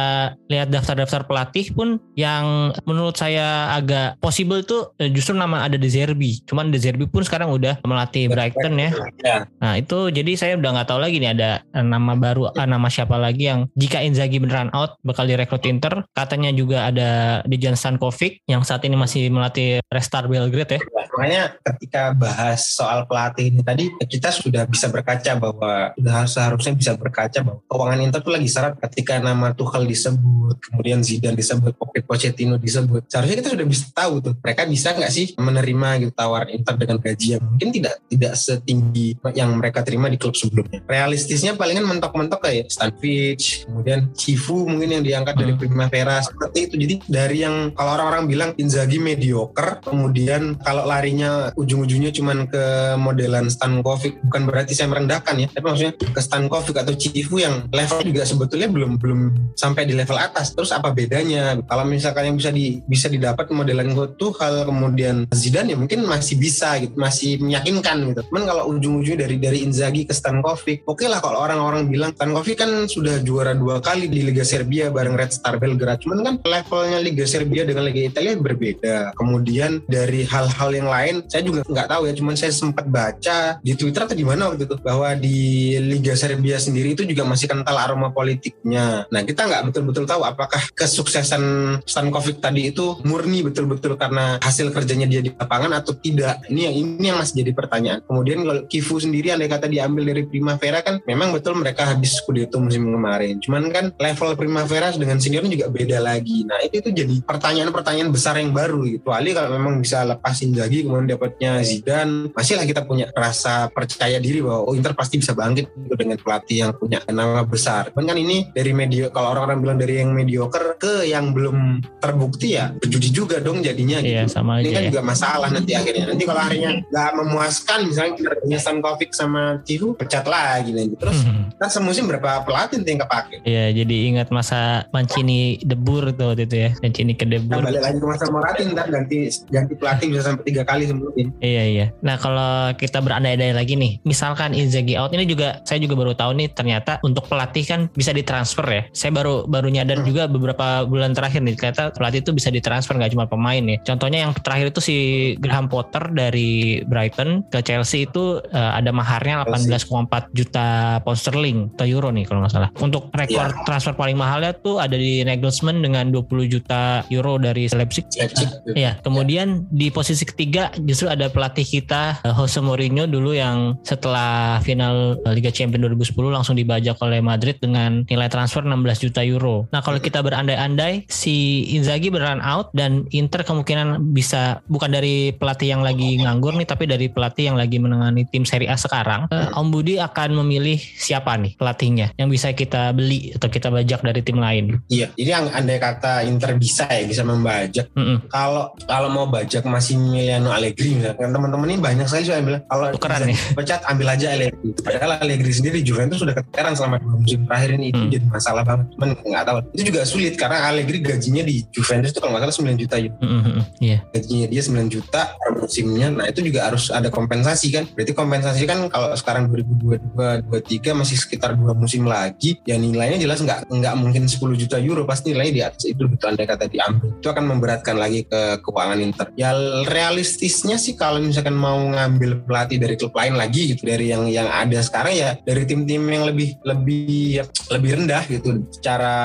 [0.48, 5.90] lihat daftar-daftar pelatih pun yang menurut saya agak possible itu eh, justru nama ada De
[5.90, 6.42] Zerbi.
[6.46, 8.92] Cuman De Zerbi pun sekarang udah melatih Brighton ya.
[9.24, 9.38] ya.
[9.62, 13.16] Nah itu jadi saya udah nggak tahu lagi nih ada nama baru ah, nama siapa
[13.16, 16.06] lagi yang jika Inzaghi beneran out bakal direkrut Inter.
[16.14, 20.82] Katanya juga ada Dejan Stankovic yang saat ini masih melatih Restart Belgrade ya.
[21.18, 26.92] Makanya ketika bahas soal pelatih ini tadi kita sudah bisa berkaca bahwa sudah seharusnya bisa
[26.94, 31.76] berkaca bahwa keuangan Inter tuh lagi syarat ketika nama Tuchel disebut, kemudian Zidane disebut,
[32.08, 33.08] Pochettino disebut.
[33.12, 36.98] Seharusnya kita sudah bisa tahu tuh mereka bisa nggak sih menerima gitu tawaran Inter dengan
[37.04, 40.80] gaji yang mungkin tidak tidak setinggi yang mereka terima di klub sebelumnya.
[40.88, 45.62] Realistisnya palingan mentok-mentok kayak Stanfich, kemudian Chifu mungkin yang diangkat dari Hmm.
[45.66, 46.76] Primavera seperti itu.
[46.78, 53.50] Jadi dari yang kalau orang-orang bilang Inzaghi mediocre, kemudian kalau larinya ujung-ujungnya cuman ke modelan
[53.50, 56.94] Stankovic, bukan berarti saya merendahkan ya, tapi maksudnya ke Stankovic atau
[57.38, 59.20] Yang level juga sebetulnya belum belum
[59.54, 60.52] sampai di level atas.
[60.58, 61.58] Terus apa bedanya?
[61.64, 66.78] Kalau misalkan yang bisa di bisa didapat modelan Tuchel kemudian Zidane ya mungkin masih bisa
[66.82, 68.22] gitu, masih meyakinkan gitu.
[68.30, 72.72] Cuman kalau ujung-ujungnya dari dari Inzaghi ke Stankovic, oke lah kalau orang-orang bilang Stankovic kan
[72.86, 76.04] sudah juara dua kali di Liga Serbia bareng Red Star Belgrade.
[76.04, 79.18] Cuman kan levelnya Liga Serbia dengan Liga Italia berbeda.
[79.18, 82.14] Kemudian dari hal-hal yang lain, saya juga nggak tahu ya.
[82.14, 86.60] Cuman saya sempat baca di Twitter atau di mana waktu itu bahwa di Liga Serbia
[86.60, 89.06] sendiri itu juga masih kental aroma politiknya.
[89.14, 91.44] Nah kita nggak betul-betul tahu apakah kesuksesan
[91.86, 96.42] Stankovic tadi itu murni betul-betul karena hasil kerjanya dia di lapangan atau tidak.
[96.50, 98.00] Ini yang ini yang masih jadi pertanyaan.
[98.04, 102.58] Kemudian kalau Kifu sendiri andai kata diambil dari Primavera kan memang betul mereka habis Scudetto
[102.58, 103.38] musim kemarin.
[103.38, 106.42] Cuman kan level Primavera dengan seniornya juga beda lagi.
[106.48, 109.12] Nah itu itu jadi pertanyaan-pertanyaan besar yang baru gitu.
[109.12, 114.40] Ali kalau memang bisa lepasin lagi kemudian dapatnya Zidane, masihlah kita punya rasa percaya diri
[114.40, 117.90] bahwa oh Inter pasti bisa bangkit gitu dengan pelatih yang punya nama besar.
[117.92, 122.54] Cuman kan ini dari medio kalau orang-orang bilang dari yang mediocre ke yang belum terbukti
[122.54, 124.14] ya berjudi juga dong jadinya gitu.
[124.14, 124.90] Iya sama Ini aja kan ya.
[124.90, 126.06] juga masalah nanti akhirnya.
[126.08, 130.96] Nanti kalau akhirnya nggak memuaskan misalnya kinerjanya Stankovic sama Cihu pecat lagi nanti.
[130.96, 131.50] Terus Hmm.
[131.56, 133.36] kan semusim berapa pelatih nanti yang kepake?
[133.42, 136.70] Iya, jadi ingat masa Mancini debur tuh waktu itu ya.
[136.80, 137.62] Mancini ke Nah, debur.
[137.62, 139.18] balik lagi ke masa Moratti ntar ganti
[139.48, 141.86] ganti pelatih bisa sampai tiga kali sebelum Iya iya.
[142.00, 146.32] Nah kalau kita berandai-andai lagi nih, misalkan Inzaghi out ini juga saya juga baru tahu
[146.36, 148.82] nih ternyata untuk pelatih kan bisa ditransfer ya.
[148.92, 150.08] Saya baru baru nyadar Hmm.
[150.08, 153.78] juga beberapa bulan terakhir nih ternyata pelatih itu bisa ditransfer nggak cuma pemain ya.
[153.84, 154.96] Contohnya yang terakhir itu si
[155.38, 160.68] Graham Potter dari Brighton ke Chelsea itu eh, ada maharnya 18,4 juta
[161.02, 162.70] pound sterling atau euro nih kalau nggak salah.
[162.80, 163.66] Untuk rekor Iya.
[163.66, 168.06] transfer paling mahalnya tuh ada di Nagelsmann dengan 20 juta euro dari Leipzig.
[168.14, 168.48] Leipzig.
[168.72, 174.62] Iya, kemudian di posisi ketiga justru ada pelatih kita eh, Jose Mourinho dulu yang setelah
[174.62, 179.68] final eh, Liga Champions 2010 langsung dibajak oleh Madrid dengan nilai transfer 16 juta euro.
[179.74, 185.76] Nah, kalau kita berandai-andai si Inzaghi beneran out dan Inter kemungkinan bisa bukan dari pelatih
[185.76, 189.28] yang lagi nganggur nih tapi dari pelatih yang lagi menangani tim Serie A sekarang.
[189.34, 194.06] Eh, Om Budi akan memilih siapa nih pelatihnya yang bisa kita beli atau kita bajak
[194.06, 194.80] dari tim lain.
[194.88, 197.90] Iya, jadi yang andai kata Inter bisa ya bisa membajak.
[198.30, 202.86] Kalau kalau mau bajak Massimiliano Allegri misalnya, kan teman-teman ini banyak sekali yang bilang kalau
[202.94, 203.56] Tukeran bisa ya?
[203.58, 204.70] pecat ambil aja Allegri.
[204.78, 208.12] Padahal Allegri sendiri Juventus sudah keteteran selama dua musim terakhir ini itu Hmm.
[208.14, 208.86] jadi masalah banget.
[208.94, 209.58] Cuman nggak tahu.
[209.74, 213.18] Itu juga sulit karena Allegri gajinya di Juventus itu kalau nggak salah 9 juta euro.
[213.18, 213.60] Mm-mm.
[213.82, 213.98] Iya.
[214.14, 216.08] gajinya dia 9 juta per musimnya.
[216.14, 217.84] Nah itu juga harus ada kompensasi kan.
[217.90, 222.60] Berarti kompensasi kan kalau sekarang 2022-2023 masih sekitar dua musim lagi.
[222.64, 225.04] Ya nilainya jelas nggak nggak mungkin 10 juta euro.
[225.10, 227.10] Pasti nilainya di atas itu betul andai kata diambil.
[227.18, 229.28] Itu akan memberatkan lagi ke keuangan Inter.
[229.34, 229.56] Ya
[229.88, 234.48] realistisnya sih kalau misalkan mau ngambil pelatih dari klub lain lagi gitu dari yang yang
[234.48, 237.40] ada sekarang ya dari tim-tim yang lebih lebih
[237.72, 239.16] lebih rendah gitu secara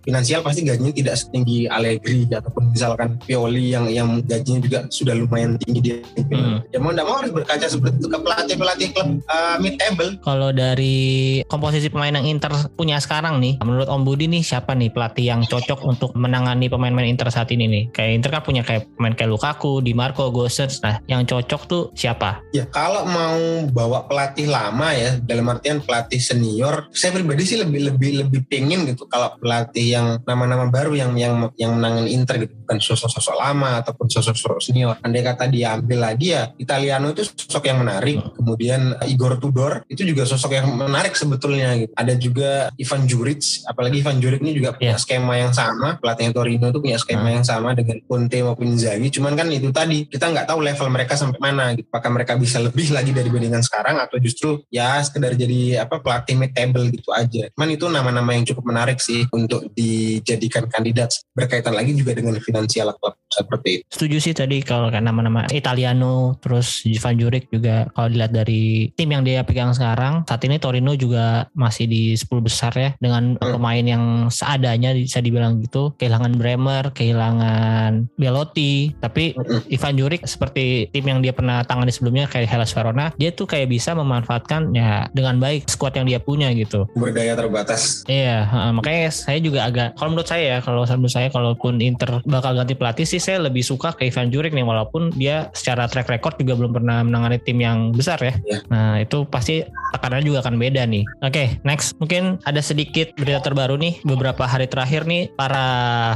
[0.00, 5.60] finansial pasti gajinya tidak setinggi Allegri ataupun misalkan Pioli yang yang gajinya juga sudah lumayan
[5.60, 5.98] tinggi dia.
[6.32, 6.64] Hmm.
[6.72, 10.16] Ya mau nggak mau harus berkaca seperti itu ke pelatih pelatih klub uh, mid table.
[10.24, 14.88] Kalau dari komposisi pemain yang Inter punya sekarang nih, menurut Om Budi nih siapa nih
[14.88, 17.84] pelatih yang cocok untuk menangani pemain-pemain Inter saat ini nih?
[17.92, 20.80] Kayak Inter kan punya kayak pemain kayak Lukaku, Di Marco, Gosens.
[20.80, 22.40] Nah, yang cocok tuh siapa?
[22.56, 26.20] Ya kalau mau bawa pelatih lama ya dalam artian pelatih
[26.54, 31.12] senior, saya pribadi sih lebih lebih lebih pengen gitu kalau pelatih yang nama-nama baru yang
[31.18, 34.96] yang yang menangani Inter gitu bukan sosok-sosok lama ataupun sosok-sosok senior.
[35.02, 38.22] Andai kata diambil lagi ya Italiano itu sosok yang menarik.
[38.38, 41.92] Kemudian eh, Igor Tudor itu juga sosok yang menarik sebetulnya gitu.
[41.98, 45.02] Ada juga Ivan Juric, apalagi Ivan Juric ini juga punya Iya.
[45.02, 45.98] skema yang sama.
[45.98, 49.10] Pelatihnya Torino itu punya skema yang sama dengan Conte maupun Inzaghi.
[49.10, 51.74] Cuman kan itu tadi kita nggak tahu level mereka sampai mana.
[51.74, 51.90] Gitu.
[51.90, 56.92] Apakah mereka bisa lebih lagi dibandingkan sekarang atau justru ya sekedar jadi apa pelatih table
[56.92, 57.48] gitu aja.
[57.56, 62.92] Cuman itu nama-nama yang cukup menarik sih untuk dijadikan kandidat berkaitan lagi juga dengan finansial
[63.00, 63.84] klub seperti itu.
[63.90, 69.26] Setuju sih tadi kalau nama-nama Italiano, terus Ivan Juric juga kalau dilihat dari tim yang
[69.26, 73.58] dia pegang sekarang, saat ini Torino juga masih di 10 besar ya dengan Hmm.
[73.58, 79.64] pemain yang seadanya bisa dibilang gitu, kehilangan Bremer, kehilangan Belotti, tapi Mm-mm.
[79.72, 83.72] Ivan Juric seperti tim yang dia pernah tangani sebelumnya kayak Hellas Verona, dia tuh kayak
[83.72, 86.86] bisa memanfaatkan ya dengan baik squad yang dia punya gitu.
[86.94, 88.04] Berdaya terbatas.
[88.06, 92.52] Iya, makanya saya juga agak kalau menurut saya ya, kalau menurut saya kalaupun Inter bakal
[92.54, 96.36] ganti pelatih sih saya lebih suka ke Ivan Juric nih walaupun dia secara track record
[96.36, 98.36] juga belum pernah menangani tim yang besar ya.
[98.44, 98.58] Iya.
[98.68, 99.64] Nah, itu pasti
[99.96, 101.04] tekanannya juga akan beda nih.
[101.24, 105.64] Oke, next mungkin ada sedikit berita terbaru nih beberapa hari terakhir nih para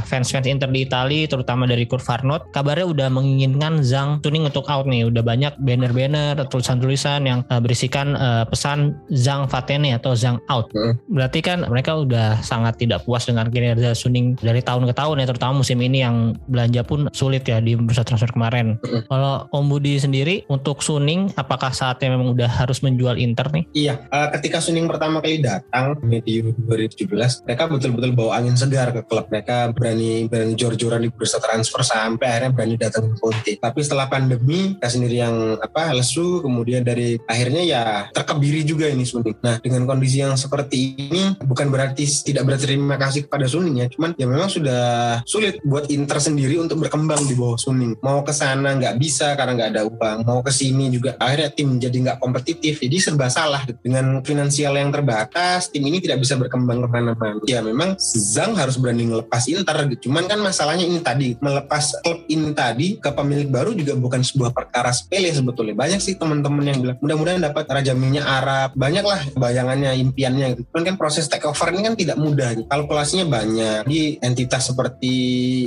[0.05, 5.09] fans-fans Inter di Italia terutama dari Kurvarnot kabarnya udah menginginkan Zhang Tuning untuk out nih.
[5.09, 10.69] Udah banyak banner-banner tulisan-tulisan yang eh, berisikan eh, pesan Zhang Fatene atau Zhang out.
[11.09, 15.27] Berarti kan mereka udah sangat tidak puas dengan kinerja Suning dari tahun ke tahun ya
[15.31, 18.81] terutama musim ini yang belanja pun sulit ya di bursa transfer kemarin.
[18.81, 19.05] Mm.
[19.05, 23.69] Kalau Om Budi sendiri untuk Suning apakah saatnya memang udah harus menjual Inter nih?
[23.77, 29.05] Iya, eh, ketika Suning pertama kali datang medium 2017, mereka betul-betul bawa angin segar ke
[29.05, 29.29] klub.
[29.29, 33.53] Mereka berani berani jor-joran di bursa transfer sampai akhirnya berani datang ke Conte.
[33.61, 39.05] Tapi setelah pandemi, mereka sendiri yang apa lesu, kemudian dari akhirnya ya terkebiri juga ini
[39.05, 39.37] Suning.
[39.45, 44.17] Nah, dengan kondisi yang seperti ini bukan berarti tidak berterima kasih kepada Suning ya, cuman
[44.17, 44.83] ya memang sudah
[45.29, 47.99] sulit buat Inter sendiri untuk berkembang di bawah Suning.
[47.99, 51.75] Mau ke sana nggak bisa karena nggak ada uang, mau ke sini juga akhirnya tim
[51.77, 52.79] jadi nggak kompetitif.
[52.79, 57.39] Jadi serba salah dengan finansial yang terbatas, tim ini tidak bisa berkembang ke mana-mana.
[57.45, 59.91] Ya memang Zhang harus berani ngelepas Inter.
[59.99, 64.51] Cuman kan masalahnya ini tadi melepas klub ini tadi ke pemilik baru juga bukan sebuah
[64.55, 65.75] perkara sepele sebetulnya.
[65.75, 68.69] Banyak sih teman-teman yang bilang mudah-mudahan dapat raja minyak Arab.
[68.75, 70.47] Banyak lah bayangannya, impiannya.
[70.55, 70.61] Gitu.
[70.71, 72.49] Cuman kan proses take over ini kan tidak mudah.
[72.55, 72.67] Gitu.
[72.69, 73.81] Kalkulasinya banyak.
[73.89, 75.13] Di entitas seperti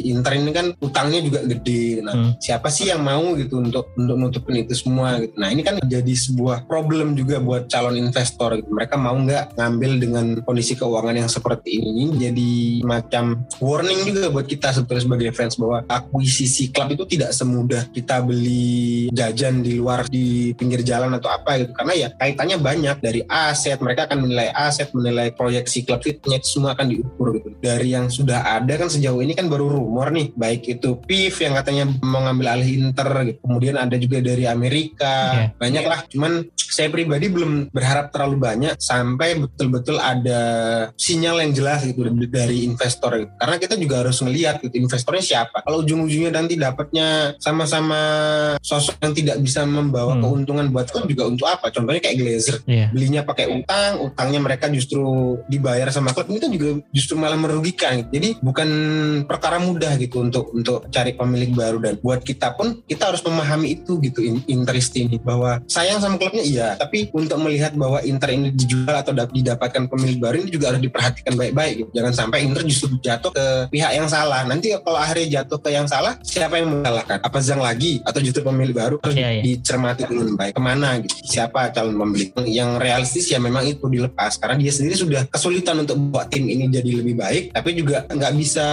[0.09, 0.67] Inter ini kan
[1.03, 1.99] utangnya juga gede.
[1.99, 2.33] Nah, Hmm.
[2.39, 5.35] siapa sih yang mau gitu untuk untuk nutupin itu semua gitu.
[5.35, 8.71] Nah, ini kan jadi sebuah problem juga buat calon investor gitu.
[8.71, 11.91] Mereka mau nggak ngambil dengan kondisi keuangan yang seperti ini.
[11.91, 12.51] Ini jadi
[12.87, 18.23] macam warning juga buat kita sebetulnya sebagai fans bahwa akuisisi klub itu tidak semudah kita
[18.23, 21.75] beli jajan di luar di pinggir jalan atau apa gitu.
[21.75, 26.61] Karena ya kaitannya banyak dari aset, mereka akan menilai aset, menilai proyeksi klub fitnya itu
[26.61, 27.51] semua akan diukur gitu.
[27.59, 31.55] Dari yang sudah ada kan sejauh ini kan baru rumor nih, baik itu PIF yang
[31.55, 33.39] katanya mau ngambil alih Inter gitu.
[33.41, 35.47] Kemudian ada juga dari Amerika, Iya.
[35.57, 36.01] banyak lah.
[36.07, 40.41] Cuman saya pribadi belum berharap terlalu banyak sampai betul-betul ada
[40.97, 43.33] sinyal yang jelas gitu dari investor gitu.
[43.37, 45.61] Karena kita juga harus ngelihat gitu investornya siapa.
[45.61, 48.01] Kalau ujung-ujungnya nanti dapatnya sama-sama
[48.61, 50.23] sosok yang tidak bisa membawa Hmm.
[50.23, 51.69] keuntungan buat klub juga untuk apa?
[51.69, 52.89] Contohnya kayak Glazer Iya.
[52.89, 55.03] belinya pakai utang, utangnya mereka justru
[55.47, 57.95] dibayar sama klub ini kan juga justru malah merugikan.
[57.95, 58.09] gitu.
[58.13, 58.69] Jadi bukan
[59.25, 63.79] perkara mudah gitu untuk untuk cari pemilik baru dan buat kita pun kita harus memahami
[63.79, 68.35] itu gitu in- interest ini bahwa sayang sama klubnya iya, tapi untuk melihat bahwa Inter
[68.35, 71.91] ini dijual atau dap- didapatkan pemilik baru ini juga harus diperhatikan baik-baik gitu.
[71.95, 74.43] Jangan sampai Inter justru jatuh ke pihak yang salah.
[74.45, 77.19] Nanti kalau akhirnya jatuh ke yang salah, siapa yang menyalahkan?
[77.23, 79.43] Apa Zhang lagi atau justru pemilik baru harus Iya, iya.
[79.43, 84.39] dicermati dengan baik ke mana gitu siapa calon pembeli yang realistis ya memang itu dilepas
[84.41, 88.33] karena dia sendiri sudah kesulitan untuk buat tim ini jadi lebih baik tapi juga nggak
[88.37, 88.67] bisa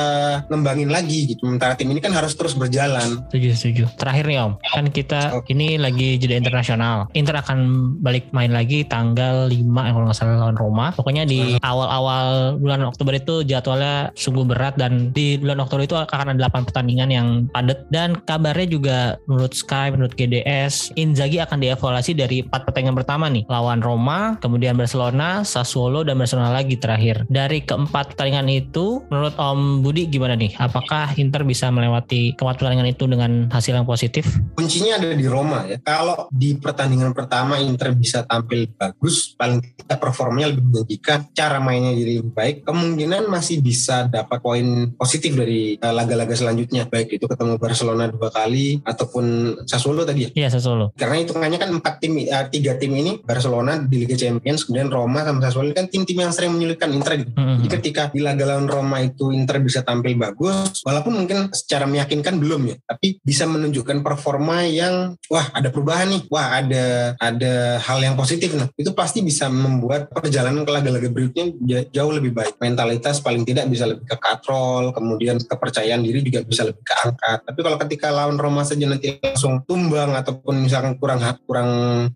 [0.48, 3.84] ngembangin lagi gitu sementara tim ini kan harus terus berjalan Setuju, setuju.
[4.00, 5.20] Terakhir nih Om, kan kita
[5.52, 7.06] ini lagi jeda internasional.
[7.14, 7.60] Inter akan
[8.02, 10.86] balik main lagi tanggal 5 ya kalau nggak salah lawan Roma.
[10.96, 16.38] Pokoknya di awal-awal bulan Oktober itu jadwalnya sungguh berat dan di bulan Oktober itu akan
[16.38, 18.98] ada 8 pertandingan yang padat dan kabarnya juga
[19.30, 23.44] menurut Sky, menurut GDS, Inzaghi akan dievaluasi dari 4 pertandingan pertama nih.
[23.50, 27.26] Lawan Roma, kemudian Barcelona, Sassuolo dan Barcelona lagi terakhir.
[27.30, 30.56] Dari keempat pertandingan itu, menurut Om Budi gimana nih?
[30.58, 34.26] Apakah Inter bisa melewati keempat pertandingan itu dengan hasil yang positif?
[34.54, 40.00] kuncinya ada di Roma ya kalau di pertandingan pertama Inter bisa tampil bagus paling tidak
[40.00, 45.80] performanya lebih menjanjikan cara mainnya jadi lebih baik kemungkinan masih bisa dapat poin positif dari
[45.80, 49.26] eh, laga-laga selanjutnya baik itu ketemu Barcelona dua kali ataupun
[49.66, 50.92] Sassuolo tadi ya Iya, Sassuolo.
[50.96, 55.24] karena hitungannya kan empat tim eh, tiga tim ini Barcelona di Liga Champions kemudian Roma
[55.24, 57.32] sama Sassuolo kan tim-tim yang sering menyulitkan Inter gitu.
[57.36, 57.64] Mhm.
[57.64, 62.40] Jadi ketika di laga lawan Roma itu Inter bisa tampil bagus walaupun mungkin secara meyakinkan
[62.40, 62.76] belum ya.
[62.84, 66.22] Tapi bisa menunjukkan performa yang wah ada perubahan nih.
[66.32, 71.46] Wah ada ada hal yang positif nah itu pasti bisa membuat perjalanan ke laga-laga berikutnya
[71.64, 72.58] ja- jauh lebih baik.
[72.58, 77.60] Mentalitas paling tidak bisa lebih ke katrol kemudian kepercayaan diri juga bisa lebih keangkat tapi
[77.66, 81.70] kalau ketika lawan Roma saja nanti langsung tumbang ataupun misalkan kurang kurang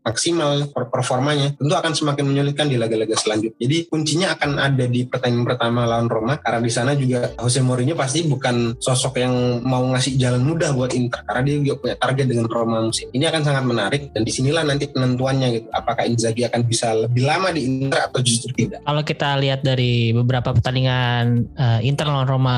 [0.06, 3.60] maksimal per- performanya tentu akan semakin menyulitkan di laga-laga selanjutnya.
[3.60, 6.34] Jadi kuncinya akan ada di pertandingan pertama lawan Roma.
[6.39, 10.96] Karena di sana juga Jose Mourinho pasti bukan sosok yang mau ngasih jalan mudah buat
[10.98, 14.32] Inter karena dia juga punya target dengan Roma musim ini akan sangat menarik dan di
[14.34, 18.82] sinilah nanti penentuannya gitu apakah Inzaghi akan bisa lebih lama di Inter atau justru tidak
[18.84, 22.58] Kalau kita lihat dari beberapa pertandingan eh, Inter lawan Roma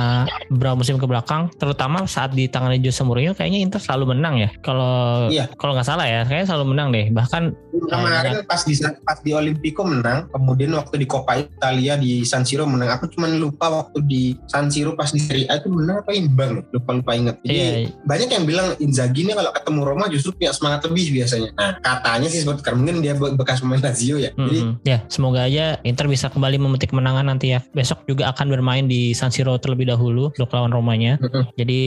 [0.52, 4.50] beberapa musim ke belakang, terutama saat di tangan Jose Mourinho, kayaknya Inter selalu menang ya.
[4.62, 5.50] Kalau Iya.
[5.58, 7.10] kalau nggak salah ya, kayaknya selalu menang deh.
[7.10, 7.44] Bahkan
[7.90, 8.74] kemarin pas di
[9.04, 13.30] pas di Olimpico menang kemudian waktu di Coppa Italia di San Siro menang aku cuma
[13.30, 17.12] lupa waktu di San Siro pas di Serie A itu menang apa imbang lupa lupa
[17.16, 17.72] inget jadi Iya.
[18.04, 22.28] banyak yang bilang Inzaghi ini kalau ketemu Roma justru punya semangat lebih biasanya nah katanya
[22.28, 24.84] sih seperti karena mungkin dia be- bekas pemain Lazio ya jadi Mm-mm.
[24.84, 27.62] ya semoga aja Inter bisa kembali memetik kemenangan nanti ya.
[27.72, 31.22] Besok juga akan bermain di San Siro terlebih dahulu untuk lawan Romanya.
[31.22, 31.46] Mm-mm.
[31.54, 31.82] Jadi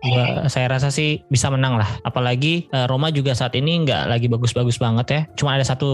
[0.00, 1.86] gua, saya rasa sih bisa menang lah.
[2.02, 5.20] Apalagi eh, Roma juga saat ini nggak lagi bagus-bagus banget ya.
[5.36, 5.92] Cuma ada satu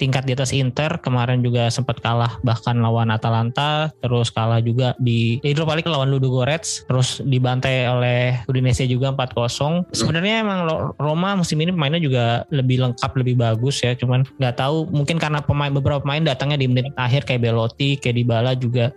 [0.00, 0.96] tingkat di atas Inter.
[1.04, 3.92] Kemarin juga sempat kalah bahkan lawan Atalanta.
[4.00, 6.88] Terus kalah juga di di Europa League lawan Ludogorets.
[6.88, 9.92] Terus dibantai oleh Udinese juga 4-0.
[9.92, 10.64] Sebenarnya emang
[10.96, 13.92] Roma musim ini pemainnya juga lebih lengkap, lebih bagus ya.
[13.92, 18.16] Cuman nggak tahu mungkin karena pemain beberapa pemain datangnya di menit akhir kayak Belotti, kayak
[18.16, 18.94] Dybala juga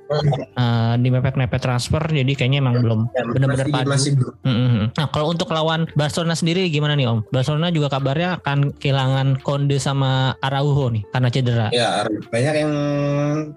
[0.56, 2.02] eh, di mepet-mepet transfer.
[2.08, 3.90] Jadi kayaknya emang belum ya, benar-benar padu.
[3.92, 4.86] masih belum Mm-mm.
[4.96, 7.20] Nah kalau untuk lawan Barcelona sendiri gimana nih Om?
[7.34, 11.68] Barcelona juga kabarnya akan kehilangan Konde sama Araujo nih karena cedera.
[11.74, 12.74] Ya, banyak yang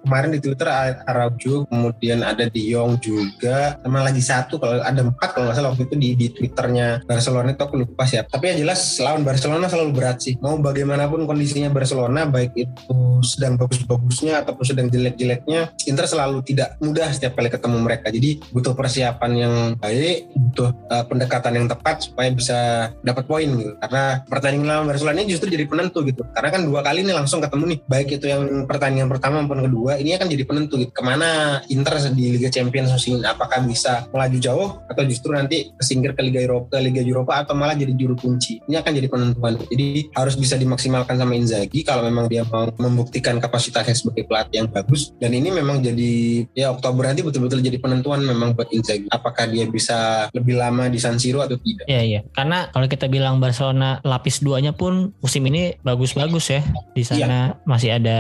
[0.02, 0.68] kemarin di Twitter
[1.06, 5.70] Araujo, kemudian ada De Jong juga, sama lagi satu kalau ada empat kalau nggak salah
[5.72, 8.28] waktu itu di, di Twitternya Barcelona itu aku lupa siapa.
[8.32, 10.34] Tapi yang jelas lawan Barcelona selalu berat sih.
[10.40, 17.08] Mau bagaimanapun kondisinya Barcelona, baik itu sedang bagus-bagusnya ataupun sedang jelek-jeleknya, Inter selalu tidak mudah
[17.14, 18.10] setiap kali ketemu mereka.
[18.10, 23.72] Jadi butuh persiapan yang baik, butuh uh, pendekatan yang tepat supaya bisa dapat poin gitu.
[23.78, 26.26] Karena pertandingan lawan Barcelona ini justru jadi penentu gitu.
[26.34, 29.98] Karena kan dua kali ini langsung ketemu nih, baik itu yang pertandingan pertama maupun kedua,
[29.98, 30.90] ini akan jadi penentu gitu.
[30.90, 33.22] Ke mana Inter di Liga Champions musim?
[33.22, 37.55] Apakah bisa melaju jauh atau justru nanti kesingkir ke Liga Eropa, ke Liga Eropa atau
[37.59, 38.62] malah jadi juru kunci?
[38.66, 39.53] Ini akan jadi penentuan.
[39.68, 44.68] Jadi harus bisa dimaksimalkan sama Inzaghi kalau memang dia mau membuktikan kapasitasnya sebagai pelatih yang
[44.70, 45.12] bagus.
[45.18, 49.09] Dan ini memang jadi ya Oktober nanti betul-betul jadi penentuan memang buat Inzaghi.
[49.12, 51.86] Apakah dia bisa lebih lama di San Siro atau tidak?
[51.88, 52.20] Iya iya.
[52.32, 56.61] Karena kalau kita bilang Barcelona lapis duanya pun musim ini bagus-bagus ya.
[56.92, 58.18] Di sana masih ada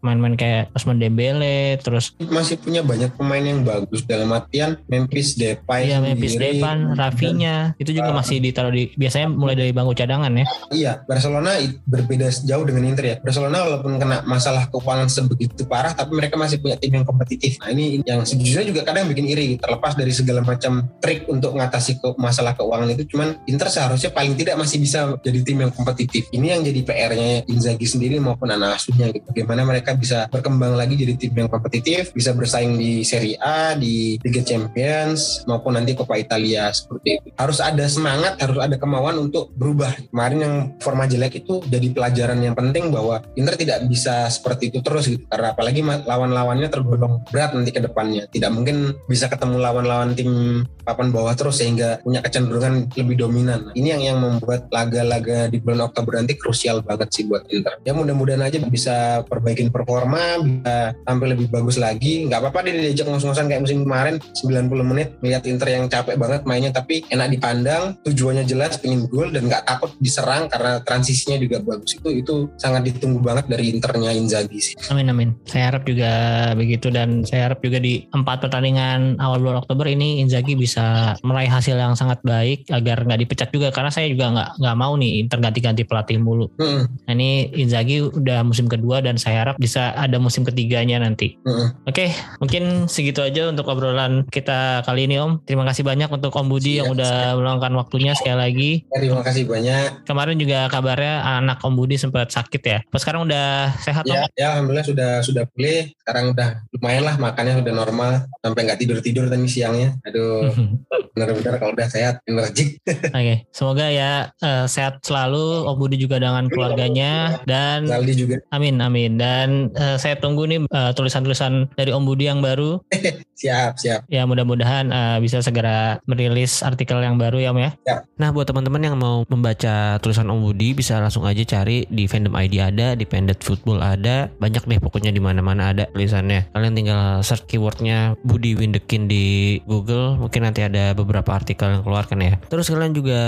[0.00, 5.92] main-main kayak Osman Dembele, terus Masih punya banyak pemain yang bagus dalam artian Memphis Depay
[5.92, 6.58] ya Memphis sendiri.
[6.60, 8.16] Depan, Rafinya itu juga Ah.
[8.16, 10.46] masih ditaruh di biasanya mulai dari bangku cadangan ya.
[10.70, 13.16] Iya, Barcelona berbeda jauh dengan Inter ya.
[13.20, 17.56] Barcelona walaupun kena masalah keuangan sebegitu parah, tapi mereka masih punya tim yang kompetitif.
[17.60, 21.98] Nah ini yang sejujurnya juga kadang bikin iri, terlepas dari segala macam trik untuk mengatasi
[22.00, 23.04] ke masalah keuangan itu.
[23.14, 26.28] Cuman Inter seharusnya paling tidak masih bisa jadi tim yang kompetitif.
[26.30, 29.24] Ini yang jadi PR-nya Inzaghi sendiri maupun anak asuhnya gitu.
[29.30, 34.16] Bagaimana mereka bisa berkembang lagi jadi tim yang kompetitif, bisa bersaing di Serie A, di
[34.20, 37.28] Liga Champions maupun nanti Coppa Italia seperti itu.
[37.34, 39.90] Harus ada semangat, harus ada kemauan untuk berubah.
[40.14, 44.78] Kemarin yang forma jelek itu jadi pelajaran yang penting bahwa Inter tidak bisa seperti itu
[44.78, 45.26] terus gitu.
[45.26, 48.30] Karena apalagi lawan-lawannya tergolong berat nanti ke depannya.
[48.30, 53.72] Tidak mungkin bisa ketemu lawan-lawan tim papan bawah terus sehingga punya kecenderungan lebih dominan.
[53.74, 57.80] Ini yang yang membuat laga-laga di bulan Oktober nanti krusial banget sih buat Inter.
[57.82, 62.28] Ya mudah-mudahan aja bisa perbaikin performa, bisa tampil lebih bagus lagi.
[62.28, 66.42] Nggak apa-apa dia diajak ngos-ngosan kayak musim kemarin 90 menit melihat Inter yang capek banget
[66.44, 71.64] mainnya tapi enak dipandang, tujuannya jelas pengen gol dan nggak takut diserang karena transisinya juga
[71.64, 71.96] bagus.
[71.96, 74.74] Itu itu sangat ditunggu banget dari Internya Inzaghi sih.
[74.92, 75.32] Amin amin.
[75.48, 76.12] Saya harap juga
[76.52, 81.48] begitu dan saya harap juga di empat pertandingan awal bulan Oktober ini Inzaghi bisa meraih
[81.48, 85.24] hasil yang sangat baik agar nggak dipecat juga karena saya juga nggak nggak mau nih
[85.24, 86.50] Inter ganti-ganti pelatih mulu.
[86.58, 91.38] Nah, ini Inzaghi udah musim kedua dan saya harap bisa ada musim ketiganya nanti.
[91.46, 91.86] mm-mm.
[91.86, 92.10] Oke,
[92.42, 95.46] mungkin segitu aja untuk obrolan kita kali ini Om.
[95.46, 98.70] Terima kasih banyak untuk Om Budi yang Siap, udah meluangkan waktunya sekali lagi.
[98.90, 100.06] Terima kasih banyak.
[100.08, 102.78] Kemarin juga kabarnya anak Om Budi sempat sakit ya.
[102.90, 104.14] Pas sekarang udah sehat Om?
[104.14, 105.94] Ya, ya alhamdulillah sudah sudah pulih.
[106.02, 108.12] Sekarang udah lumayan lah makannya sudah normal.
[108.42, 109.94] Sampai nggak tidur tidur tadi siangnya.
[110.02, 110.50] Aduh,
[111.14, 112.82] benar-benar kalau udah sehat energik.
[113.16, 118.36] Oke, semoga ya eh, sehat selalu Om Budi juga dengan keluarganya dan Zaldi juga.
[118.50, 122.80] amin amin dan eh, saya tunggu nih eh, tulisan-tulisan dari Om Budi yang baru
[123.40, 124.00] Siap, siap.
[124.06, 125.73] ya mudah-mudahan eh, bisa segera
[126.08, 127.70] merilis artikel yang baru ya Om ya.
[127.86, 127.96] Ya.
[128.20, 132.34] Nah buat teman-teman yang mau membaca tulisan Om Budi bisa langsung aja cari di fandom
[132.34, 136.50] ID ada, di Pended Football ada, banyak deh pokoknya di mana-mana ada tulisannya.
[136.52, 142.20] Kalian tinggal search keywordnya Budi Windekin di Google, mungkin nanti ada beberapa artikel yang keluarkan
[142.20, 142.34] ya.
[142.48, 143.20] Terus kalian juga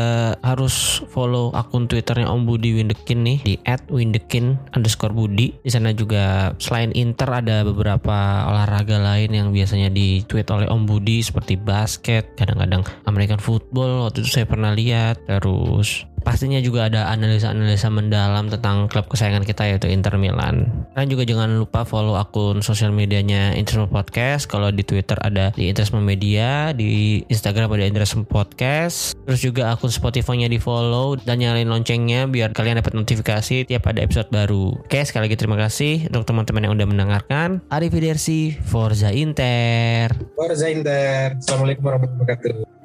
[0.45, 3.55] harus follow akun Twitternya Om Budi Windekin nih di
[3.89, 5.57] @windekin underscore Budi.
[5.65, 10.85] Di sana juga selain Inter ada beberapa olahraga lain yang biasanya di tweet oleh Om
[10.85, 15.25] Budi seperti basket, kadang-kadang American football waktu itu saya pernah lihat.
[15.25, 20.67] Terus pastinya juga ada analisa-analisa mendalam tentang klub kesayangan kita yaitu Inter Milan.
[20.99, 24.51] Kalian juga jangan lupa follow akun sosial medianya Interisme Podcast.
[24.51, 29.15] Kalau di Twitter ada di Interisme Media, di Instagram ada Interisme Podcast.
[29.23, 34.03] Terus juga akun Spotify-nya di follow dan nyalain loncengnya biar kalian dapat notifikasi tiap ada
[34.03, 34.75] episode baru.
[34.83, 37.63] Oke, sekali lagi terima kasih untuk teman-teman yang udah mendengarkan.
[37.71, 40.11] Arrivederci, Forza Inter.
[40.35, 41.39] Forza Inter.
[41.39, 42.76] Assalamualaikum warahmatullahi wabarakatuh.